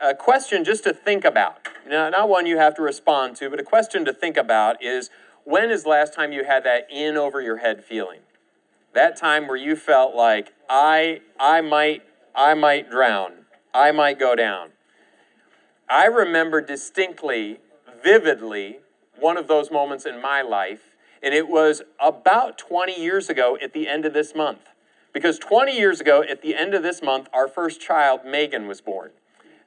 a 0.00 0.14
question 0.14 0.64
just 0.64 0.84
to 0.84 0.94
think 0.94 1.24
about. 1.24 1.68
Now, 1.86 2.08
not 2.08 2.28
one 2.28 2.46
you 2.46 2.58
have 2.58 2.74
to 2.76 2.82
respond 2.82 3.36
to, 3.36 3.50
but 3.50 3.60
a 3.60 3.64
question 3.64 4.04
to 4.06 4.12
think 4.12 4.36
about 4.36 4.82
is 4.82 5.10
when 5.44 5.70
is 5.70 5.82
the 5.82 5.90
last 5.90 6.14
time 6.14 6.32
you 6.32 6.44
had 6.44 6.64
that 6.64 6.86
in 6.90 7.16
over 7.16 7.40
your 7.40 7.58
head 7.58 7.84
feeling? 7.84 8.20
That 8.94 9.16
time 9.16 9.46
where 9.46 9.56
you 9.56 9.76
felt 9.76 10.14
like 10.14 10.52
I 10.68 11.20
I 11.38 11.60
might 11.60 12.02
I 12.34 12.54
might 12.54 12.90
drown. 12.90 13.32
I 13.74 13.92
might 13.92 14.18
go 14.18 14.34
down. 14.34 14.70
I 15.88 16.06
remember 16.06 16.60
distinctly, 16.60 17.58
vividly, 18.02 18.78
one 19.18 19.36
of 19.36 19.48
those 19.48 19.70
moments 19.70 20.06
in 20.06 20.20
my 20.20 20.40
life, 20.40 20.96
and 21.22 21.34
it 21.34 21.48
was 21.48 21.82
about 22.00 22.58
20 22.58 23.00
years 23.00 23.28
ago 23.28 23.58
at 23.60 23.72
the 23.72 23.88
end 23.88 24.04
of 24.04 24.12
this 24.12 24.34
month. 24.34 24.60
Because 25.12 25.38
20 25.38 25.76
years 25.76 26.00
ago, 26.00 26.22
at 26.22 26.42
the 26.42 26.54
end 26.54 26.74
of 26.74 26.84
this 26.84 27.02
month, 27.02 27.28
our 27.32 27.48
first 27.48 27.80
child, 27.80 28.20
Megan, 28.24 28.68
was 28.68 28.80
born. 28.80 29.10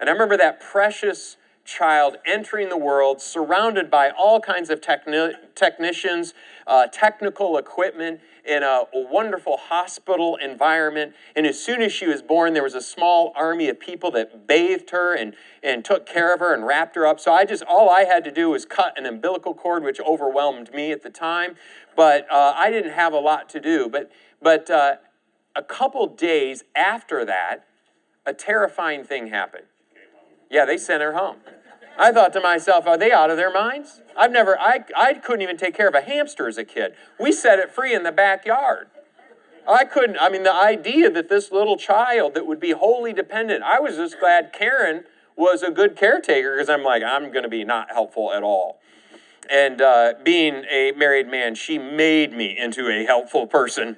And 0.03 0.09
I 0.09 0.11
remember 0.11 0.35
that 0.35 0.59
precious 0.59 1.37
child 1.63 2.17
entering 2.25 2.67
the 2.67 2.75
world 2.75 3.21
surrounded 3.21 3.89
by 3.89 4.09
all 4.09 4.41
kinds 4.41 4.69
of 4.69 4.81
techni- 4.81 5.33
technicians, 5.55 6.33
uh, 6.67 6.87
technical 6.87 7.57
equipment, 7.57 8.19
in 8.43 8.63
a, 8.63 8.83
wonderful 8.93 9.55
hospital 9.55 10.35
environment. 10.35 11.13
And 11.37 11.47
as 11.47 11.57
soon 11.57 11.81
as 11.81 11.93
she 11.93 12.05
was 12.05 12.21
born, 12.21 12.51
there 12.51 12.63
was 12.63 12.75
a 12.75 12.81
small 12.81 13.31
army 13.33 13.69
of 13.69 13.79
people 13.79 14.11
that 14.11 14.45
bathed 14.45 14.89
her 14.89 15.15
and, 15.15 15.35
and 15.63 15.85
took 15.85 16.05
care 16.05 16.33
of 16.33 16.41
her 16.41 16.53
and 16.53 16.65
wrapped 16.65 16.97
her 16.97 17.07
up. 17.07 17.21
So 17.21 17.31
I 17.31 17.45
just, 17.45 17.63
all 17.63 17.89
I 17.89 18.03
had 18.03 18.25
to 18.25 18.31
do 18.31 18.49
was 18.49 18.65
cut 18.65 18.99
an 18.99 19.05
umbilical 19.05 19.53
cord, 19.53 19.85
which 19.85 20.01
overwhelmed 20.01 20.73
me 20.73 20.91
at 20.91 21.01
the 21.01 21.09
time. 21.09 21.55
But 21.95 22.29
uh, 22.29 22.55
I 22.57 22.71
didn't 22.71 22.91
have 22.91 23.13
a 23.13 23.19
lot 23.19 23.47
to 23.51 23.61
do. 23.61 23.87
But, 23.87 24.11
but 24.41 24.69
uh, 24.69 24.95
a 25.55 25.63
couple 25.63 26.07
days 26.07 26.65
after 26.75 27.23
that, 27.23 27.67
a 28.25 28.33
terrifying 28.33 29.05
thing 29.05 29.27
happened. 29.27 29.63
Yeah, 30.53 30.65
they 30.65 30.77
sent 30.77 31.01
her 31.01 31.13
home. 31.13 31.37
I 31.97 32.11
thought 32.11 32.31
to 32.33 32.39
myself, 32.39 32.85
are 32.85 32.95
they 32.95 33.11
out 33.11 33.31
of 33.31 33.37
their 33.37 33.51
minds? 33.51 34.01
I've 34.15 34.31
never, 34.31 34.57
I, 34.59 34.85
I 34.95 35.15
couldn't 35.15 35.41
even 35.41 35.57
take 35.57 35.75
care 35.75 35.87
of 35.87 35.95
a 35.95 36.01
hamster 36.01 36.47
as 36.47 36.59
a 36.59 36.63
kid. 36.63 36.93
We 37.19 37.31
set 37.31 37.57
it 37.57 37.71
free 37.71 37.95
in 37.95 38.03
the 38.03 38.11
backyard. 38.11 38.87
I 39.67 39.83
couldn't, 39.83 40.17
I 40.19 40.29
mean, 40.29 40.43
the 40.43 40.53
idea 40.53 41.09
that 41.09 41.27
this 41.27 41.51
little 41.51 41.75
child 41.75 42.35
that 42.35 42.45
would 42.45 42.59
be 42.59 42.69
wholly 42.69 43.13
dependent, 43.13 43.63
I 43.63 43.79
was 43.79 43.95
just 43.95 44.19
glad 44.19 44.53
Karen 44.53 45.05
was 45.35 45.63
a 45.63 45.71
good 45.71 45.95
caretaker 45.95 46.55
because 46.55 46.69
I'm 46.69 46.83
like, 46.83 47.01
I'm 47.01 47.31
going 47.31 47.43
to 47.43 47.49
be 47.49 47.63
not 47.63 47.89
helpful 47.89 48.31
at 48.31 48.43
all. 48.43 48.79
And 49.49 49.81
uh, 49.81 50.13
being 50.23 50.65
a 50.69 50.91
married 50.91 51.27
man, 51.27 51.55
she 51.55 51.79
made 51.79 52.31
me 52.31 52.55
into 52.55 52.89
a 52.89 53.05
helpful 53.05 53.47
person. 53.47 53.97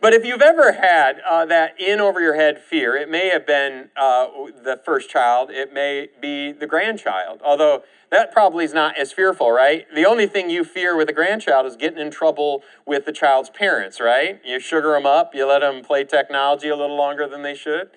But 0.00 0.12
if 0.12 0.24
you've 0.24 0.42
ever 0.42 0.72
had 0.72 1.20
uh, 1.28 1.46
that 1.46 1.80
in 1.80 2.00
over 2.00 2.20
your 2.20 2.34
head 2.34 2.60
fear, 2.60 2.94
it 2.96 3.08
may 3.08 3.30
have 3.30 3.46
been 3.46 3.90
uh, 3.96 4.26
the 4.62 4.80
first 4.84 5.08
child, 5.08 5.50
it 5.50 5.72
may 5.72 6.08
be 6.20 6.52
the 6.52 6.66
grandchild, 6.66 7.40
although 7.44 7.82
that 8.10 8.30
probably 8.30 8.64
is 8.64 8.74
not 8.74 8.96
as 8.98 9.12
fearful, 9.12 9.50
right? 9.50 9.86
The 9.94 10.04
only 10.04 10.26
thing 10.26 10.50
you 10.50 10.64
fear 10.64 10.96
with 10.96 11.08
a 11.08 11.12
grandchild 11.12 11.66
is 11.66 11.76
getting 11.76 11.98
in 11.98 12.10
trouble 12.10 12.62
with 12.84 13.04
the 13.04 13.12
child's 13.12 13.50
parents, 13.50 13.98
right? 13.98 14.40
You 14.44 14.60
sugar 14.60 14.92
them 14.92 15.06
up, 15.06 15.34
you 15.34 15.46
let 15.46 15.60
them 15.60 15.82
play 15.82 16.04
technology 16.04 16.68
a 16.68 16.76
little 16.76 16.96
longer 16.96 17.26
than 17.26 17.42
they 17.42 17.54
should, 17.54 17.90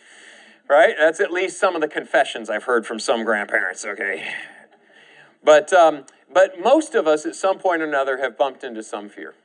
right? 0.67 0.95
That's 0.97 1.19
at 1.19 1.31
least 1.31 1.59
some 1.59 1.75
of 1.75 1.81
the 1.81 1.87
confessions 1.87 2.49
I've 2.49 2.63
heard 2.63 2.85
from 2.85 2.99
some 2.99 3.23
grandparents, 3.23 3.85
okay? 3.85 4.33
But, 5.43 5.71
um, 5.73 6.05
but 6.31 6.59
most 6.59 6.95
of 6.95 7.07
us 7.07 7.25
at 7.25 7.35
some 7.35 7.59
point 7.59 7.81
or 7.81 7.85
another 7.85 8.17
have 8.17 8.37
bumped 8.37 8.63
into 8.63 8.83
some 8.83 9.09
fear, 9.09 9.35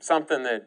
something 0.00 0.42
that 0.44 0.66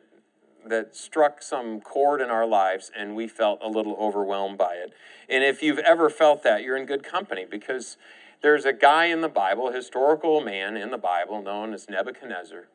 that 0.68 0.96
struck 0.96 1.42
some 1.42 1.82
chord 1.82 2.22
in 2.22 2.30
our 2.30 2.46
lives 2.46 2.92
and 2.98 3.16
we 3.16 3.28
felt 3.28 3.60
a 3.64 3.68
little 3.68 3.96
overwhelmed 4.00 4.58
by 4.58 4.74
it. 4.74 4.94
And 5.30 5.44
if 5.44 5.62
you've 5.62 5.80
ever 5.80 6.10
felt 6.10 6.44
that, 6.44 6.64
you're 6.64 6.78
in 6.78 6.86
good 6.86 7.04
company 7.04 7.46
because 7.50 7.98
there's 8.42 8.66
a 8.66 8.74
guy 8.74 9.06
in 9.06 9.22
the 9.22 9.30
Bible, 9.30 9.70
a 9.70 9.74
historical 9.74 10.42
man 10.42 10.76
in 10.76 10.92
the 10.92 10.98
Bible 10.98 11.42
known 11.42 11.74
as 11.74 11.90
Nebuchadnezzar, 11.90 12.68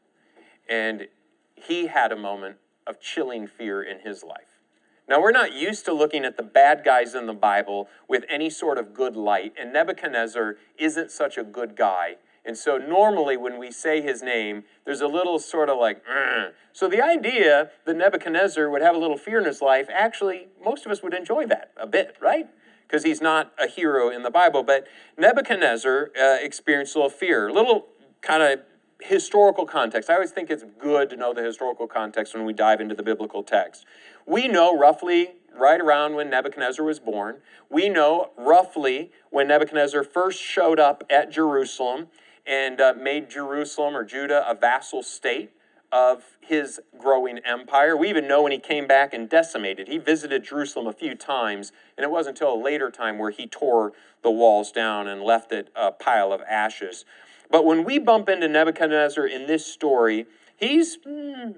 and 0.68 1.08
he 1.54 1.88
had 1.88 2.12
a 2.12 2.16
moment 2.16 2.56
of 2.86 3.00
chilling 3.00 3.46
fear 3.46 3.82
in 3.82 4.00
his 4.00 4.22
life. 4.22 4.60
Now, 5.08 5.20
we're 5.20 5.32
not 5.32 5.52
used 5.52 5.84
to 5.84 5.92
looking 5.92 6.24
at 6.24 6.36
the 6.36 6.42
bad 6.42 6.82
guys 6.84 7.14
in 7.14 7.26
the 7.26 7.32
Bible 7.32 7.88
with 8.08 8.24
any 8.28 8.50
sort 8.50 8.76
of 8.78 8.92
good 8.92 9.16
light, 9.16 9.54
and 9.58 9.72
Nebuchadnezzar 9.72 10.56
isn't 10.78 11.10
such 11.10 11.38
a 11.38 11.44
good 11.44 11.76
guy 11.76 12.16
and 12.46 12.56
so 12.56 12.78
normally 12.78 13.36
when 13.36 13.58
we 13.58 13.70
say 13.70 14.00
his 14.00 14.22
name, 14.22 14.64
there's 14.84 15.00
a 15.00 15.08
little 15.08 15.38
sort 15.38 15.68
of 15.68 15.78
like, 15.78 16.02
Rrr. 16.06 16.52
so 16.72 16.88
the 16.88 17.02
idea 17.02 17.70
that 17.84 17.96
Nebuchadnezzar 17.96 18.70
would 18.70 18.82
have 18.82 18.94
a 18.94 18.98
little 18.98 19.18
fear 19.18 19.38
in 19.38 19.44
his 19.44 19.60
life, 19.60 19.88
actually, 19.92 20.48
most 20.64 20.86
of 20.86 20.92
us 20.92 21.02
would 21.02 21.12
enjoy 21.12 21.46
that 21.46 21.72
a 21.76 21.86
bit, 21.86 22.16
right? 22.20 22.46
Because 22.86 23.02
he's 23.02 23.20
not 23.20 23.52
a 23.58 23.66
hero 23.66 24.10
in 24.10 24.22
the 24.22 24.30
Bible. 24.30 24.62
But 24.62 24.86
Nebuchadnezzar 25.18 26.12
uh, 26.18 26.36
experienced 26.40 26.94
a 26.94 26.98
little 26.98 27.10
fear, 27.10 27.48
a 27.48 27.52
little 27.52 27.88
kind 28.22 28.42
of 28.42 28.60
historical 29.00 29.66
context. 29.66 30.08
I 30.08 30.14
always 30.14 30.30
think 30.30 30.48
it's 30.48 30.64
good 30.78 31.10
to 31.10 31.16
know 31.16 31.34
the 31.34 31.42
historical 31.42 31.88
context 31.88 32.34
when 32.34 32.44
we 32.44 32.52
dive 32.52 32.80
into 32.80 32.94
the 32.94 33.02
biblical 33.02 33.42
text. 33.42 33.84
We 34.24 34.46
know 34.46 34.78
roughly 34.78 35.34
right 35.58 35.80
around 35.80 36.14
when 36.14 36.30
Nebuchadnezzar 36.30 36.84
was 36.84 37.00
born. 37.00 37.38
We 37.70 37.88
know 37.88 38.30
roughly 38.36 39.10
when 39.30 39.48
Nebuchadnezzar 39.48 40.04
first 40.04 40.40
showed 40.40 40.78
up 40.78 41.04
at 41.10 41.30
Jerusalem 41.30 42.08
and 42.46 42.80
uh, 42.80 42.94
made 42.96 43.28
Jerusalem 43.30 43.96
or 43.96 44.04
Judah 44.04 44.48
a 44.48 44.54
vassal 44.54 45.02
state 45.02 45.52
of 45.92 46.36
his 46.40 46.80
growing 46.98 47.38
empire. 47.38 47.96
We 47.96 48.08
even 48.08 48.28
know 48.28 48.42
when 48.42 48.52
he 48.52 48.58
came 48.58 48.86
back 48.86 49.14
and 49.14 49.28
decimated. 49.28 49.88
He 49.88 49.98
visited 49.98 50.44
Jerusalem 50.44 50.86
a 50.86 50.92
few 50.92 51.14
times, 51.14 51.72
and 51.96 52.04
it 52.04 52.10
wasn't 52.10 52.38
until 52.38 52.54
a 52.54 52.60
later 52.62 52.90
time 52.90 53.18
where 53.18 53.30
he 53.30 53.46
tore 53.46 53.92
the 54.22 54.30
walls 54.30 54.72
down 54.72 55.06
and 55.06 55.22
left 55.22 55.52
it 55.52 55.68
a 55.76 55.92
pile 55.92 56.32
of 56.32 56.40
ashes. 56.42 57.04
But 57.50 57.64
when 57.64 57.84
we 57.84 57.98
bump 57.98 58.28
into 58.28 58.48
Nebuchadnezzar 58.48 59.26
in 59.26 59.46
this 59.46 59.64
story, 59.64 60.26
he's 60.56 60.98
hmm, 61.04 61.52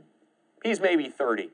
he's 0.62 0.81
maybe 0.81 1.09
30. 1.09 1.50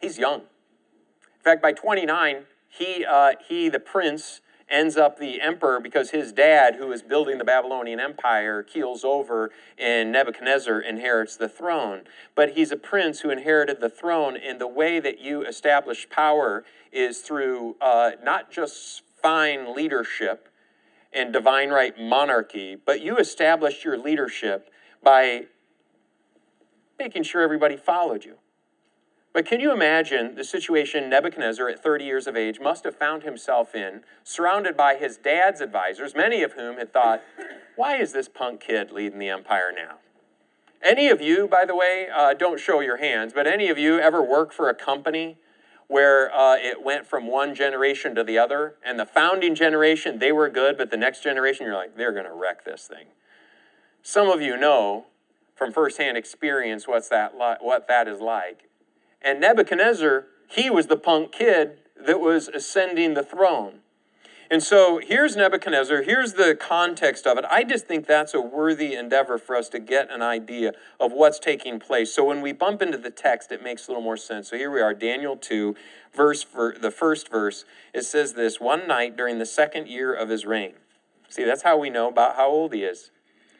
He's 0.00 0.18
young. 0.18 0.40
In 0.40 1.44
fact, 1.44 1.62
by 1.62 1.72
29, 1.72 2.44
he 2.68 3.04
uh, 3.04 3.32
he 3.46 3.68
the 3.68 3.80
prince 3.80 4.40
ends 4.70 4.96
up 4.96 5.18
the 5.18 5.40
emperor 5.40 5.80
because 5.80 6.10
his 6.10 6.32
dad, 6.32 6.76
who 6.76 6.92
is 6.92 7.02
building 7.02 7.38
the 7.38 7.44
Babylonian 7.44 8.00
Empire, 8.00 8.62
keels 8.62 9.04
over 9.04 9.50
and 9.78 10.12
Nebuchadnezzar 10.12 10.80
inherits 10.80 11.36
the 11.36 11.48
throne. 11.48 12.02
But 12.34 12.52
he's 12.52 12.70
a 12.70 12.76
prince 12.76 13.20
who 13.20 13.30
inherited 13.30 13.80
the 13.80 13.88
throne, 13.88 14.36
and 14.36 14.60
the 14.60 14.68
way 14.68 15.00
that 15.00 15.20
you 15.20 15.42
establish 15.44 16.08
power 16.08 16.64
is 16.92 17.20
through 17.20 17.76
uh, 17.80 18.12
not 18.22 18.50
just 18.50 19.02
fine 19.22 19.74
leadership 19.74 20.48
and 21.12 21.32
divine 21.32 21.70
right 21.70 21.98
monarchy, 21.98 22.76
but 22.76 23.00
you 23.00 23.16
established 23.16 23.84
your 23.84 23.98
leadership 23.98 24.70
by 25.02 25.46
making 26.98 27.22
sure 27.22 27.42
everybody 27.42 27.76
followed 27.76 28.24
you. 28.24 28.36
But 29.32 29.46
can 29.46 29.60
you 29.60 29.72
imagine 29.72 30.34
the 30.34 30.42
situation 30.42 31.08
Nebuchadnezzar, 31.08 31.68
at 31.68 31.82
30 31.82 32.04
years 32.04 32.26
of 32.26 32.36
age, 32.36 32.58
must 32.60 32.82
have 32.84 32.96
found 32.96 33.22
himself 33.22 33.74
in, 33.74 34.00
surrounded 34.24 34.76
by 34.76 34.96
his 34.96 35.16
dad's 35.16 35.60
advisors, 35.60 36.16
many 36.16 36.42
of 36.42 36.54
whom 36.54 36.78
had 36.78 36.92
thought, 36.92 37.22
why 37.76 37.96
is 37.96 38.12
this 38.12 38.28
punk 38.28 38.60
kid 38.60 38.90
leading 38.90 39.20
the 39.20 39.28
empire 39.28 39.72
now? 39.74 39.98
Any 40.82 41.08
of 41.08 41.20
you, 41.20 41.46
by 41.46 41.64
the 41.64 41.76
way, 41.76 42.08
uh, 42.12 42.34
don't 42.34 42.58
show 42.58 42.80
your 42.80 42.96
hands, 42.96 43.32
but 43.32 43.46
any 43.46 43.68
of 43.68 43.78
you 43.78 44.00
ever 44.00 44.22
work 44.22 44.52
for 44.52 44.68
a 44.68 44.74
company 44.74 45.38
where 45.86 46.34
uh, 46.34 46.56
it 46.56 46.82
went 46.82 47.06
from 47.06 47.26
one 47.26 47.54
generation 47.54 48.14
to 48.14 48.24
the 48.24 48.38
other, 48.38 48.76
and 48.84 48.98
the 48.98 49.06
founding 49.06 49.54
generation, 49.54 50.18
they 50.18 50.32
were 50.32 50.48
good, 50.48 50.76
but 50.78 50.90
the 50.90 50.96
next 50.96 51.22
generation, 51.22 51.66
you're 51.66 51.74
like, 51.74 51.96
they're 51.96 52.12
going 52.12 52.24
to 52.24 52.32
wreck 52.32 52.64
this 52.64 52.86
thing. 52.86 53.06
Some 54.02 54.28
of 54.28 54.40
you 54.40 54.56
know 54.56 55.06
from 55.54 55.72
firsthand 55.72 56.16
experience 56.16 56.88
what's 56.88 57.08
that 57.10 57.36
li- 57.36 57.58
what 57.60 57.86
that 57.86 58.08
is 58.08 58.20
like. 58.20 58.69
And 59.22 59.40
Nebuchadnezzar, 59.40 60.26
he 60.48 60.70
was 60.70 60.86
the 60.86 60.96
punk 60.96 61.32
kid 61.32 61.78
that 62.06 62.20
was 62.20 62.48
ascending 62.48 63.14
the 63.14 63.22
throne. 63.22 63.80
And 64.52 64.64
so 64.64 64.98
here's 64.98 65.36
Nebuchadnezzar, 65.36 66.02
here's 66.02 66.32
the 66.32 66.56
context 66.56 67.24
of 67.24 67.38
it. 67.38 67.44
I 67.48 67.62
just 67.62 67.86
think 67.86 68.08
that's 68.08 68.34
a 68.34 68.40
worthy 68.40 68.94
endeavor 68.94 69.38
for 69.38 69.54
us 69.54 69.68
to 69.68 69.78
get 69.78 70.10
an 70.10 70.22
idea 70.22 70.72
of 70.98 71.12
what's 71.12 71.38
taking 71.38 71.78
place. 71.78 72.12
So 72.12 72.24
when 72.24 72.40
we 72.40 72.52
bump 72.52 72.82
into 72.82 72.98
the 72.98 73.12
text, 73.12 73.52
it 73.52 73.62
makes 73.62 73.86
a 73.86 73.92
little 73.92 74.02
more 74.02 74.16
sense. 74.16 74.50
So 74.50 74.56
here 74.56 74.72
we 74.72 74.80
are, 74.80 74.92
Daniel 74.92 75.36
2, 75.36 75.76
verse 76.12 76.42
for 76.42 76.74
the 76.76 76.90
first 76.90 77.30
verse. 77.30 77.64
It 77.94 78.02
says 78.02 78.32
this 78.32 78.58
one 78.58 78.88
night 78.88 79.16
during 79.16 79.38
the 79.38 79.46
second 79.46 79.86
year 79.86 80.12
of 80.12 80.28
his 80.28 80.44
reign. 80.44 80.72
See, 81.28 81.44
that's 81.44 81.62
how 81.62 81.78
we 81.78 81.88
know 81.88 82.08
about 82.08 82.34
how 82.34 82.48
old 82.48 82.74
he 82.74 82.82
is. 82.82 83.12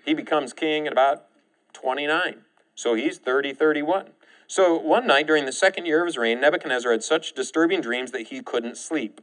He 0.04 0.12
becomes 0.12 0.52
king 0.52 0.88
at 0.88 0.92
about 0.92 1.26
29. 1.72 2.40
So 2.74 2.94
he's 2.94 3.18
30, 3.18 3.52
31. 3.52 4.08
So 4.50 4.76
one 4.76 5.06
night 5.06 5.28
during 5.28 5.46
the 5.46 5.52
second 5.52 5.86
year 5.86 6.00
of 6.00 6.06
his 6.06 6.18
reign, 6.18 6.40
Nebuchadnezzar 6.40 6.90
had 6.90 7.04
such 7.04 7.34
disturbing 7.34 7.80
dreams 7.80 8.10
that 8.10 8.22
he 8.22 8.42
couldn't 8.42 8.76
sleep. 8.76 9.20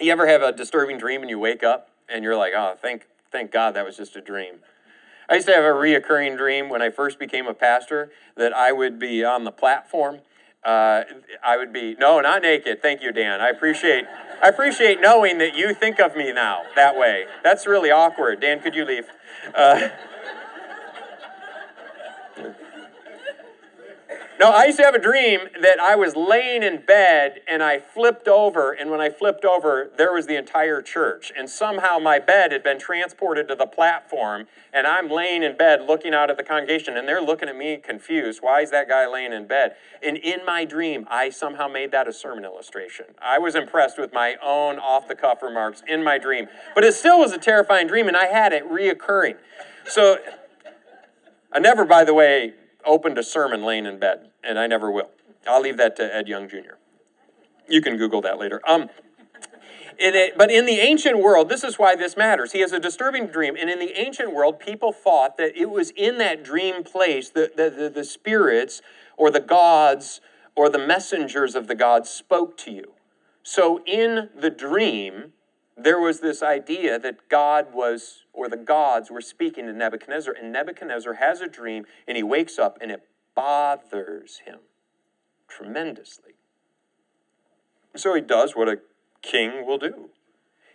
You 0.00 0.10
ever 0.10 0.26
have 0.26 0.42
a 0.42 0.50
disturbing 0.50 0.98
dream 0.98 1.20
and 1.20 1.30
you 1.30 1.38
wake 1.38 1.62
up 1.62 1.90
and 2.08 2.24
you're 2.24 2.34
like, 2.36 2.52
oh, 2.56 2.74
thank, 2.82 3.06
thank 3.30 3.52
God 3.52 3.76
that 3.76 3.84
was 3.84 3.96
just 3.96 4.16
a 4.16 4.20
dream? 4.20 4.56
I 5.28 5.36
used 5.36 5.46
to 5.46 5.54
have 5.54 5.62
a 5.62 5.68
reoccurring 5.68 6.36
dream 6.36 6.68
when 6.68 6.82
I 6.82 6.90
first 6.90 7.20
became 7.20 7.46
a 7.46 7.54
pastor 7.54 8.10
that 8.36 8.52
I 8.52 8.72
would 8.72 8.98
be 8.98 9.22
on 9.22 9.44
the 9.44 9.52
platform 9.52 10.18
uh, 10.64 11.04
I 11.42 11.56
would 11.56 11.72
be 11.72 11.94
no, 11.98 12.20
not 12.20 12.42
naked. 12.42 12.82
Thank 12.82 13.00
you, 13.00 13.12
Dan. 13.12 13.40
I 13.40 13.48
appreciate 13.48 14.04
I 14.42 14.48
appreciate 14.48 15.00
knowing 15.00 15.38
that 15.38 15.56
you 15.56 15.72
think 15.72 16.00
of 16.00 16.16
me 16.16 16.32
now 16.32 16.62
that 16.74 16.96
way. 16.96 17.26
That's 17.42 17.66
really 17.66 17.90
awkward. 17.90 18.40
Dan, 18.40 18.60
could 18.60 18.74
you 18.74 18.84
leave? 18.84 19.06
Uh, 19.54 19.88
No, 24.38 24.50
I 24.50 24.66
used 24.66 24.78
to 24.78 24.84
have 24.84 24.94
a 24.94 25.00
dream 25.00 25.40
that 25.60 25.80
I 25.80 25.96
was 25.96 26.14
laying 26.14 26.62
in 26.62 26.82
bed 26.86 27.40
and 27.48 27.60
I 27.60 27.80
flipped 27.80 28.28
over, 28.28 28.70
and 28.70 28.88
when 28.88 29.00
I 29.00 29.10
flipped 29.10 29.44
over, 29.44 29.90
there 29.98 30.12
was 30.12 30.26
the 30.26 30.36
entire 30.36 30.80
church. 30.80 31.32
And 31.36 31.50
somehow 31.50 31.98
my 31.98 32.20
bed 32.20 32.52
had 32.52 32.62
been 32.62 32.78
transported 32.78 33.48
to 33.48 33.56
the 33.56 33.66
platform, 33.66 34.46
and 34.72 34.86
I'm 34.86 35.10
laying 35.10 35.42
in 35.42 35.56
bed 35.56 35.82
looking 35.88 36.14
out 36.14 36.30
at 36.30 36.36
the 36.36 36.44
congregation, 36.44 36.96
and 36.96 37.08
they're 37.08 37.20
looking 37.20 37.48
at 37.48 37.56
me 37.56 37.78
confused. 37.78 38.38
Why 38.40 38.60
is 38.60 38.70
that 38.70 38.88
guy 38.88 39.08
laying 39.08 39.32
in 39.32 39.48
bed? 39.48 39.74
And 40.06 40.16
in 40.16 40.44
my 40.46 40.64
dream, 40.64 41.08
I 41.10 41.30
somehow 41.30 41.66
made 41.66 41.90
that 41.90 42.06
a 42.06 42.12
sermon 42.12 42.44
illustration. 42.44 43.06
I 43.20 43.40
was 43.40 43.56
impressed 43.56 43.98
with 43.98 44.12
my 44.12 44.36
own 44.40 44.78
off 44.78 45.08
the 45.08 45.16
cuff 45.16 45.42
remarks 45.42 45.82
in 45.88 46.04
my 46.04 46.16
dream, 46.16 46.46
but 46.76 46.84
it 46.84 46.94
still 46.94 47.18
was 47.18 47.32
a 47.32 47.38
terrifying 47.38 47.88
dream, 47.88 48.06
and 48.06 48.16
I 48.16 48.26
had 48.26 48.52
it 48.52 48.64
reoccurring. 48.70 49.36
So, 49.86 50.18
I 51.52 51.58
never, 51.58 51.84
by 51.84 52.04
the 52.04 52.14
way, 52.14 52.54
opened 52.84 53.18
a 53.18 53.22
sermon 53.22 53.64
laying 53.64 53.86
in 53.86 53.98
bed, 53.98 54.30
and 54.42 54.58
I 54.58 54.66
never 54.66 54.90
will. 54.90 55.10
I'll 55.46 55.60
leave 55.60 55.76
that 55.76 55.96
to 55.96 56.14
Ed 56.14 56.28
Young 56.28 56.48
Jr. 56.48 56.76
You 57.68 57.80
can 57.80 57.96
Google 57.96 58.20
that 58.22 58.38
later. 58.38 58.60
Um, 58.66 58.88
in 59.98 60.30
but 60.36 60.50
in 60.50 60.64
the 60.64 60.78
ancient 60.80 61.18
world, 61.18 61.48
this 61.48 61.64
is 61.64 61.78
why 61.78 61.96
this 61.96 62.16
matters. 62.16 62.52
He 62.52 62.60
has 62.60 62.72
a 62.72 62.78
disturbing 62.78 63.26
dream, 63.26 63.56
and 63.58 63.68
in 63.68 63.78
the 63.78 63.98
ancient 63.98 64.32
world, 64.32 64.60
people 64.60 64.92
thought 64.92 65.36
that 65.38 65.56
it 65.56 65.70
was 65.70 65.90
in 65.90 66.18
that 66.18 66.44
dream 66.44 66.84
place 66.84 67.30
that 67.30 67.56
the, 67.56 67.68
the, 67.68 67.88
the 67.88 68.04
spirits 68.04 68.80
or 69.16 69.30
the 69.30 69.40
gods 69.40 70.20
or 70.54 70.68
the 70.68 70.78
messengers 70.78 71.54
of 71.54 71.66
the 71.66 71.74
gods 71.74 72.10
spoke 72.10 72.56
to 72.58 72.70
you. 72.70 72.92
So 73.42 73.82
in 73.86 74.28
the 74.38 74.50
dream, 74.50 75.32
there 75.78 76.00
was 76.00 76.20
this 76.20 76.42
idea 76.42 76.98
that 76.98 77.28
God 77.28 77.72
was, 77.72 78.24
or 78.32 78.48
the 78.48 78.56
gods 78.56 79.10
were 79.10 79.20
speaking 79.20 79.66
to 79.66 79.72
Nebuchadnezzar, 79.72 80.34
and 80.34 80.52
Nebuchadnezzar 80.52 81.14
has 81.14 81.40
a 81.40 81.48
dream, 81.48 81.86
and 82.06 82.16
he 82.16 82.22
wakes 82.22 82.58
up, 82.58 82.78
and 82.80 82.90
it 82.90 83.02
bothers 83.34 84.40
him 84.44 84.58
tremendously. 85.46 86.32
So 87.96 88.14
he 88.14 88.20
does 88.20 88.56
what 88.56 88.68
a 88.68 88.80
king 89.22 89.66
will 89.66 89.78
do. 89.78 90.10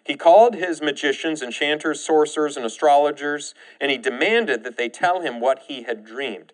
He 0.06 0.16
called 0.16 0.56
his 0.56 0.82
magicians, 0.82 1.42
enchanters, 1.42 2.04
sorcerers, 2.04 2.58
and 2.58 2.66
astrologers, 2.66 3.54
and 3.80 3.90
he 3.90 3.98
demanded 3.98 4.64
that 4.64 4.78
they 4.78 4.90
tell 4.90 5.22
him 5.22 5.40
what 5.40 5.64
he 5.68 5.84
had 5.84 6.06
dreamed. 6.06 6.52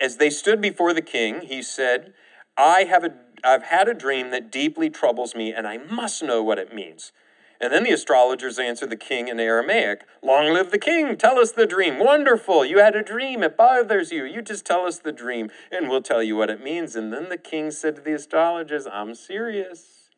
As 0.00 0.16
they 0.16 0.30
stood 0.30 0.60
before 0.60 0.92
the 0.92 1.02
king, 1.02 1.42
he 1.42 1.62
said, 1.62 2.14
I 2.56 2.84
have 2.84 3.04
a, 3.04 3.14
I've 3.42 3.64
had 3.64 3.88
a 3.88 3.94
dream 3.94 4.30
that 4.30 4.52
deeply 4.52 4.88
troubles 4.88 5.34
me, 5.34 5.52
and 5.52 5.66
I 5.66 5.78
must 5.78 6.22
know 6.22 6.42
what 6.42 6.58
it 6.58 6.74
means. 6.74 7.12
And 7.62 7.72
then 7.72 7.84
the 7.84 7.92
astrologers 7.92 8.58
answered 8.58 8.90
the 8.90 8.96
king 8.96 9.28
in 9.28 9.38
Aramaic 9.38 10.04
Long 10.20 10.52
live 10.52 10.72
the 10.72 10.78
king! 10.78 11.16
Tell 11.16 11.38
us 11.38 11.52
the 11.52 11.64
dream. 11.64 12.00
Wonderful! 12.00 12.64
You 12.64 12.80
had 12.80 12.96
a 12.96 13.04
dream. 13.04 13.44
It 13.44 13.56
bothers 13.56 14.10
you. 14.10 14.24
You 14.24 14.42
just 14.42 14.66
tell 14.66 14.84
us 14.84 14.98
the 14.98 15.12
dream, 15.12 15.48
and 15.70 15.88
we'll 15.88 16.02
tell 16.02 16.24
you 16.24 16.34
what 16.34 16.50
it 16.50 16.60
means. 16.60 16.96
And 16.96 17.12
then 17.12 17.28
the 17.28 17.38
king 17.38 17.70
said 17.70 17.94
to 17.94 18.02
the 18.02 18.14
astrologers, 18.14 18.88
I'm 18.92 19.14
serious. 19.14 20.10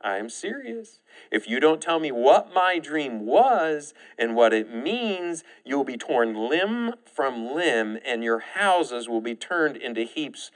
I'm 0.00 0.28
serious. 0.28 0.98
If 1.30 1.48
you 1.48 1.60
don't 1.60 1.80
tell 1.80 2.00
me 2.00 2.10
what 2.10 2.52
my 2.52 2.80
dream 2.80 3.26
was 3.26 3.94
and 4.18 4.34
what 4.34 4.52
it 4.52 4.74
means, 4.74 5.44
you'll 5.64 5.84
be 5.84 5.96
torn 5.96 6.34
limb 6.48 6.94
from 7.04 7.54
limb, 7.54 7.98
and 8.04 8.24
your 8.24 8.40
houses 8.40 9.08
will 9.08 9.20
be 9.20 9.36
turned 9.36 9.76
into 9.76 10.02
heaps 10.02 10.50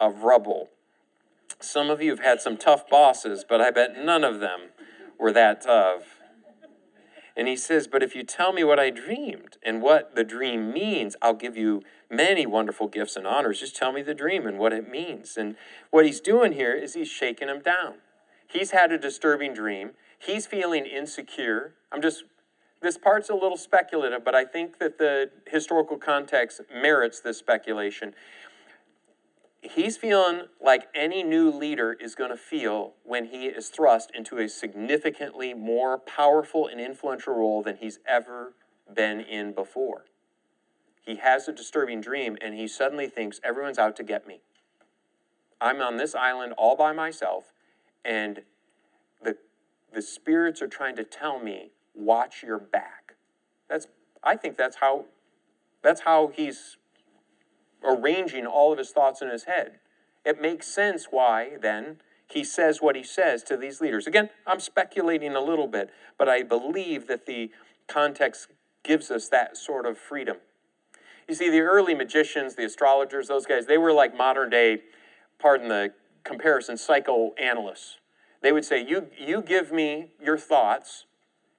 of 0.00 0.22
rubble. 0.24 0.70
Some 1.60 1.88
of 1.88 2.02
you 2.02 2.10
have 2.10 2.20
had 2.20 2.40
some 2.40 2.56
tough 2.56 2.88
bosses, 2.88 3.44
but 3.48 3.60
I 3.60 3.70
bet 3.70 3.96
none 3.96 4.24
of 4.24 4.40
them 4.40 4.70
were 5.18 5.32
that 5.32 5.62
tough. 5.62 6.20
And 7.36 7.48
he 7.48 7.56
says, 7.56 7.86
But 7.86 8.02
if 8.02 8.14
you 8.14 8.22
tell 8.22 8.52
me 8.52 8.62
what 8.62 8.78
I 8.78 8.90
dreamed 8.90 9.58
and 9.62 9.82
what 9.82 10.14
the 10.14 10.24
dream 10.24 10.72
means, 10.72 11.16
I'll 11.20 11.34
give 11.34 11.56
you 11.56 11.82
many 12.10 12.46
wonderful 12.46 12.86
gifts 12.86 13.16
and 13.16 13.26
honors. 13.26 13.60
Just 13.60 13.76
tell 13.76 13.92
me 13.92 14.02
the 14.02 14.14
dream 14.14 14.46
and 14.46 14.58
what 14.58 14.72
it 14.72 14.88
means. 14.88 15.36
And 15.36 15.56
what 15.90 16.06
he's 16.06 16.20
doing 16.20 16.52
here 16.52 16.74
is 16.74 16.94
he's 16.94 17.08
shaking 17.08 17.48
him 17.48 17.60
down. 17.60 17.94
He's 18.46 18.70
had 18.70 18.92
a 18.92 18.98
disturbing 18.98 19.52
dream. 19.52 19.92
He's 20.16 20.46
feeling 20.46 20.86
insecure. 20.86 21.74
I'm 21.90 22.00
just, 22.00 22.24
this 22.80 22.96
part's 22.96 23.30
a 23.30 23.34
little 23.34 23.56
speculative, 23.56 24.24
but 24.24 24.34
I 24.34 24.44
think 24.44 24.78
that 24.78 24.98
the 24.98 25.30
historical 25.48 25.96
context 25.98 26.60
merits 26.72 27.20
this 27.20 27.38
speculation 27.38 28.14
he's 29.64 29.96
feeling 29.96 30.42
like 30.62 30.88
any 30.94 31.22
new 31.22 31.50
leader 31.50 31.92
is 31.92 32.14
going 32.14 32.30
to 32.30 32.36
feel 32.36 32.94
when 33.02 33.26
he 33.26 33.46
is 33.46 33.68
thrust 33.68 34.10
into 34.14 34.38
a 34.38 34.48
significantly 34.48 35.54
more 35.54 35.98
powerful 35.98 36.66
and 36.66 36.80
influential 36.80 37.34
role 37.34 37.62
than 37.62 37.76
he's 37.76 37.98
ever 38.06 38.54
been 38.92 39.20
in 39.20 39.52
before. 39.52 40.04
He 41.00 41.16
has 41.16 41.48
a 41.48 41.52
disturbing 41.52 42.00
dream 42.00 42.36
and 42.40 42.54
he 42.54 42.68
suddenly 42.68 43.08
thinks 43.08 43.40
everyone's 43.42 43.78
out 43.78 43.96
to 43.96 44.02
get 44.02 44.26
me. 44.26 44.40
I'm 45.60 45.80
on 45.80 45.96
this 45.96 46.14
island 46.14 46.52
all 46.58 46.76
by 46.76 46.92
myself 46.92 47.52
and 48.04 48.42
the 49.22 49.36
the 49.92 50.02
spirits 50.02 50.60
are 50.60 50.68
trying 50.68 50.96
to 50.96 51.04
tell 51.04 51.38
me 51.38 51.70
watch 51.94 52.42
your 52.42 52.58
back. 52.58 53.14
That's 53.68 53.86
I 54.22 54.36
think 54.36 54.56
that's 54.56 54.76
how 54.76 55.06
that's 55.82 56.02
how 56.02 56.32
he's 56.34 56.76
arranging 57.84 58.46
all 58.46 58.72
of 58.72 58.78
his 58.78 58.90
thoughts 58.90 59.22
in 59.22 59.28
his 59.28 59.44
head. 59.44 59.78
It 60.24 60.40
makes 60.40 60.66
sense 60.66 61.08
why, 61.10 61.56
then, 61.60 61.98
he 62.26 62.42
says 62.42 62.80
what 62.80 62.96
he 62.96 63.02
says 63.02 63.42
to 63.44 63.56
these 63.56 63.80
leaders. 63.80 64.06
Again, 64.06 64.30
I'm 64.46 64.60
speculating 64.60 65.36
a 65.36 65.40
little 65.40 65.66
bit, 65.66 65.90
but 66.18 66.28
I 66.28 66.42
believe 66.42 67.06
that 67.06 67.26
the 67.26 67.50
context 67.86 68.48
gives 68.82 69.10
us 69.10 69.28
that 69.28 69.56
sort 69.56 69.86
of 69.86 69.98
freedom. 69.98 70.38
You 71.28 71.34
see, 71.34 71.50
the 71.50 71.60
early 71.60 71.94
magicians, 71.94 72.54
the 72.54 72.64
astrologers, 72.64 73.28
those 73.28 73.46
guys, 73.46 73.66
they 73.66 73.78
were 73.78 73.92
like 73.92 74.16
modern 74.16 74.50
day, 74.50 74.82
pardon 75.38 75.68
the 75.68 75.92
comparison, 76.22 76.76
psychoanalysts. 76.76 77.98
They 78.42 78.52
would 78.52 78.64
say, 78.64 78.84
you, 78.84 79.08
you 79.18 79.40
give 79.40 79.72
me 79.72 80.08
your 80.22 80.36
thoughts, 80.36 81.06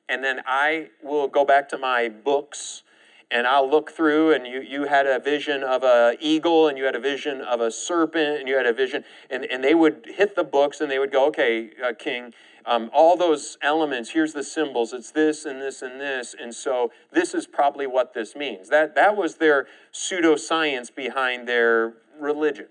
and 0.08 0.24
then 0.24 0.42
I 0.46 0.90
will 1.04 1.28
go 1.28 1.46
back 1.46 1.68
to 1.70 1.78
my 1.78 2.10
books 2.10 2.84
and 3.32 3.48
I'll 3.48 3.70
look 3.70 3.92
through 3.92 4.34
and 4.34 4.46
you, 4.46 4.62
you 4.62 4.86
had 4.86 5.08
a 5.08 5.20
vision 5.20 5.64
of 5.64 5.84
a 5.84 6.16
eagle 6.20 6.68
and 6.68 6.78
you 6.78 6.86
had 6.86 6.96
a 6.96 7.00
vision 7.00 7.42
of 7.42 7.62
a 7.62 7.72
serpent 7.72 8.40
and 8.40 8.48
you 8.48 8.56
had 8.56 8.66
a 8.66 8.74
vision 8.74 9.04
and, 9.30 9.46
and 9.46 9.64
they 9.64 9.74
would 9.74 10.06
hit 10.06 10.36
the 10.36 10.44
books 10.44 10.82
and 10.82 10.90
they 10.90 11.00
would 11.00 11.12
go, 11.12 11.28
okay, 11.28 11.72
uh, 11.84 11.94
king, 11.98 12.34
um, 12.66 12.90
all 12.94 13.16
those 13.16 13.58
elements, 13.62 14.12
here's 14.12 14.34
the 14.34 14.44
symbols, 14.44 14.92
it's 14.92 15.12
this 15.12 15.46
and 15.46 15.62
this 15.62 15.82
and 15.82 16.02
this, 16.02 16.36
and 16.40 16.54
so 16.54 16.92
this 17.12 17.34
is 17.34 17.46
probably 17.46 17.86
what 17.86 18.14
this 18.14 18.36
means. 18.36 18.70
That, 18.70 18.96
that 18.96 19.16
was 19.16 19.36
their 19.36 19.68
pseudoscience 19.94 20.94
behind 20.94 21.48
their 21.48 21.94
religion. 22.20 22.68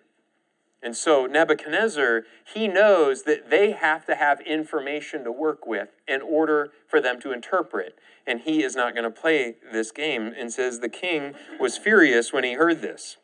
And 0.84 0.94
so 0.94 1.24
Nebuchadnezzar, 1.24 2.24
he 2.44 2.68
knows 2.68 3.22
that 3.22 3.48
they 3.48 3.70
have 3.72 4.04
to 4.04 4.14
have 4.14 4.42
information 4.42 5.24
to 5.24 5.32
work 5.32 5.66
with 5.66 5.88
in 6.06 6.20
order 6.20 6.72
for 6.86 7.00
them 7.00 7.18
to 7.22 7.32
interpret. 7.32 7.98
And 8.26 8.42
he 8.42 8.62
is 8.62 8.76
not 8.76 8.94
going 8.94 9.04
to 9.04 9.10
play 9.10 9.56
this 9.72 9.90
game 9.90 10.34
and 10.38 10.52
says 10.52 10.80
the 10.80 10.90
king 10.90 11.34
was 11.58 11.78
furious 11.78 12.34
when 12.34 12.44
he 12.44 12.52
heard 12.52 12.82
this. 12.82 13.16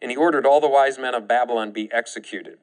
And 0.00 0.10
he 0.10 0.16
ordered 0.16 0.46
all 0.46 0.60
the 0.60 0.68
wise 0.68 0.98
men 0.98 1.14
of 1.14 1.28
Babylon 1.28 1.70
be 1.70 1.92
executed. 1.92 2.56